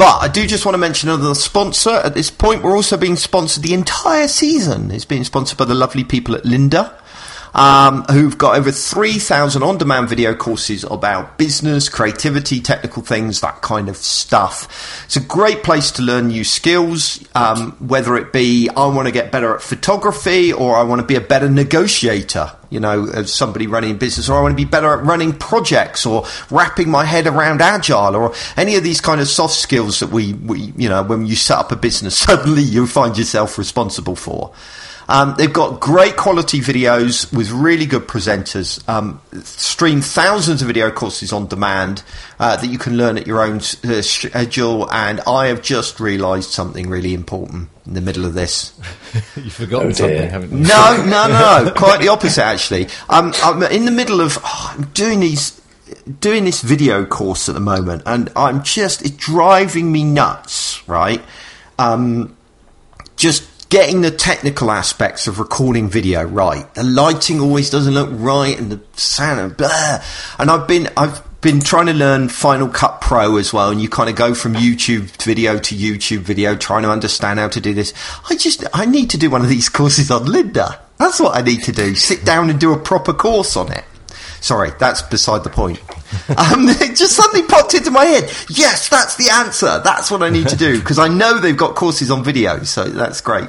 [0.03, 2.65] But I do just want to mention another sponsor at this point.
[2.65, 4.91] We're also being sponsored the entire season.
[4.91, 6.93] It's being sponsored by the lovely people at Lynda.
[7.55, 13.61] Um, who've got over 3,000 on demand video courses about business, creativity, technical things, that
[13.61, 15.05] kind of stuff.
[15.05, 19.13] It's a great place to learn new skills, um, whether it be I want to
[19.13, 23.35] get better at photography or I want to be a better negotiator, you know, as
[23.35, 26.89] somebody running a business, or I want to be better at running projects or wrapping
[26.89, 30.73] my head around agile or any of these kind of soft skills that we, we
[30.79, 34.55] you know, when you set up a business, suddenly you find yourself responsible for.
[35.13, 38.83] Um, they've got great quality videos with really good presenters.
[38.89, 42.03] Um, stream thousands of video courses on demand
[42.41, 44.91] uh, that you can learn at your own uh, schedule.
[44.91, 48.73] And I have just realised something really important in the middle of this.
[49.37, 50.59] You've forgotten Oh, something, haven't you?
[50.61, 51.73] No, no, no.
[51.77, 52.89] Quite the opposite, actually.
[53.11, 55.61] Um, I'm in the middle of oh, I'm doing these,
[56.21, 60.89] doing this video course at the moment, and I'm just it's driving me nuts.
[60.89, 61.23] Right,
[61.79, 62.35] um,
[63.17, 66.75] just getting the technical aspects of recording video right.
[66.75, 70.05] The lighting always doesn't look right, and the sound, and blah.
[70.39, 73.89] And I've been, I've been trying to learn Final Cut Pro as well, and you
[73.89, 77.73] kind of go from YouTube video to YouTube video, trying to understand how to do
[77.73, 77.95] this.
[78.29, 80.79] I just, I need to do one of these courses on Lynda.
[80.99, 81.95] That's what I need to do.
[81.95, 83.85] Sit down and do a proper course on it.
[84.43, 85.79] Sorry, that's beside the point.
[86.31, 88.25] Um, it just suddenly popped into my head.
[88.49, 89.81] Yes, that's the answer.
[89.85, 92.85] That's what I need to do because I know they've got courses on video, so
[92.85, 93.49] that's great.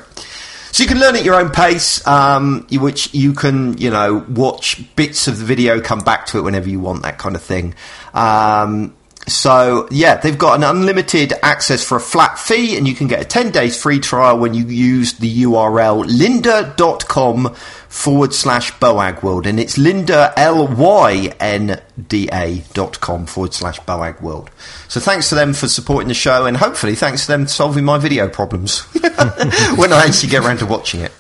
[0.71, 4.83] So you can learn at your own pace, um, which you can, you know, watch
[4.95, 7.73] bits of the video, come back to it whenever you want, that kind of thing.
[8.13, 8.95] Um,
[9.27, 13.21] so yeah, they've got an unlimited access for a flat fee, and you can get
[13.21, 17.55] a 10 days free trial when you use the URL lynda.com
[17.93, 23.79] forward slash Boagworld, and it's Lynda L Y N D A dot com forward slash
[23.81, 24.49] Boagworld.
[24.87, 27.99] So thanks to them for supporting the show, and hopefully thanks to them solving my
[27.99, 28.79] video problems
[29.75, 31.11] when I actually get around to watching it.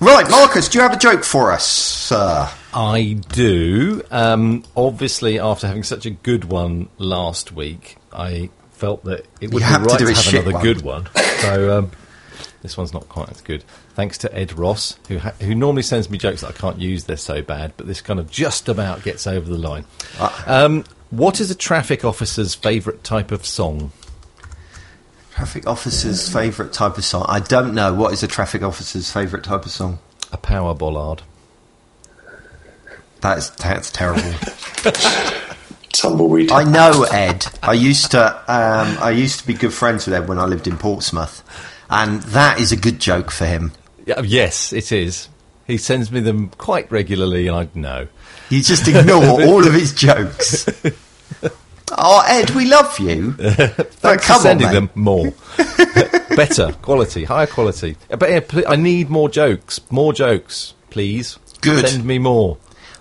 [0.00, 2.48] Right, Marcus, do you have a joke for us, sir?
[2.74, 4.02] I do.
[4.10, 9.62] Um, obviously, after having such a good one last week, I felt that it would
[9.62, 10.62] have be to right do to, have another one.
[10.62, 11.08] good one.
[11.38, 11.90] So um,
[12.62, 13.64] this one's not quite as good.
[13.94, 17.04] Thanks to Ed Ross, who ha- who normally sends me jokes that I can't use.
[17.04, 19.84] They're so bad, but this kind of just about gets over the line.
[20.46, 23.92] Um, what is a traffic officer's favourite type of song?
[25.32, 27.24] Traffic officer's favourite type of song?
[27.28, 27.94] I don't know.
[27.94, 30.00] What is a traffic officer's favourite type of song?
[30.32, 31.22] A power bollard.
[33.20, 34.32] That's that's terrible.
[35.92, 36.52] Tumbleweed.
[36.52, 37.46] I know Ed.
[37.62, 40.66] I used to um, I used to be good friends with Ed when I lived
[40.68, 41.42] in Portsmouth,
[41.90, 43.72] and that is a good joke for him.
[44.22, 45.28] Yes, it is.
[45.66, 48.08] He sends me them quite regularly, and I know.
[48.48, 50.66] You just ignore all of his jokes.
[51.90, 53.32] Oh, Ed, we love you.
[53.32, 54.74] Thanks come for sending mate.
[54.74, 55.32] them more.
[56.36, 57.96] Better quality, higher quality.
[58.10, 59.80] Uh, But yeah, I need more jokes.
[59.90, 61.38] More jokes, please.
[61.62, 61.88] Good.
[61.88, 62.58] Send me more.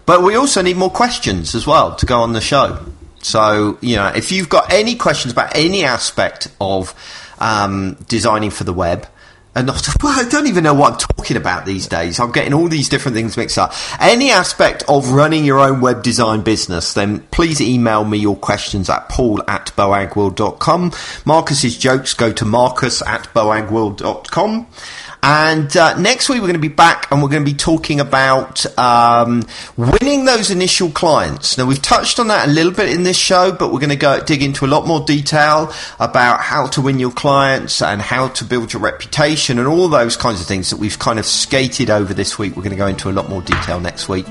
[0.08, 2.80] But we also need more questions as well to go on the show.
[3.22, 6.95] So, you know, if you've got any questions about any aspect of
[7.39, 9.05] um, designing for the web,
[9.53, 12.20] and not, well, I don't even know what I'm talking about these days.
[12.20, 13.74] I'm getting all these different things mixed up.
[13.99, 18.89] Any aspect of running your own web design business, then please email me your questions
[18.89, 20.93] at paul at boagworld.com.
[21.26, 24.68] Marcus's jokes go to marcus at boagworld.com.
[25.24, 27.99] And uh, next week we're going to be back and we're going to be talking
[27.99, 29.43] about um,
[29.76, 31.57] winning those initial clients.
[31.57, 33.95] Now we've touched on that a little bit in this show, but we're going to
[33.95, 38.30] go dig into a lot more detail about how to win your clients and how
[38.30, 41.89] to build your reputation and all those kinds of things that we've kind of skated
[41.89, 42.55] over this week.
[42.55, 44.26] We're going to go into a lot more detail next week.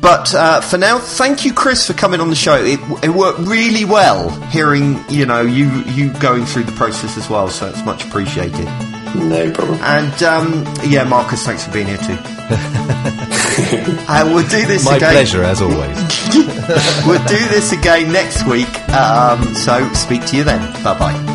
[0.00, 2.54] But uh, for now, thank you, Chris, for coming on the show.
[2.54, 7.28] It, it worked really well hearing you know you you going through the process as
[7.28, 7.48] well.
[7.48, 8.95] So it's much appreciated.
[9.14, 9.78] No problem.
[9.82, 12.16] And um, yeah, Marcus, thanks for being here too.
[14.08, 15.12] uh, we'll do this My again.
[15.12, 15.96] pleasure, as always.
[17.06, 18.68] we'll do this again next week.
[18.90, 20.60] Um, so speak to you then.
[20.82, 21.32] Bye bye.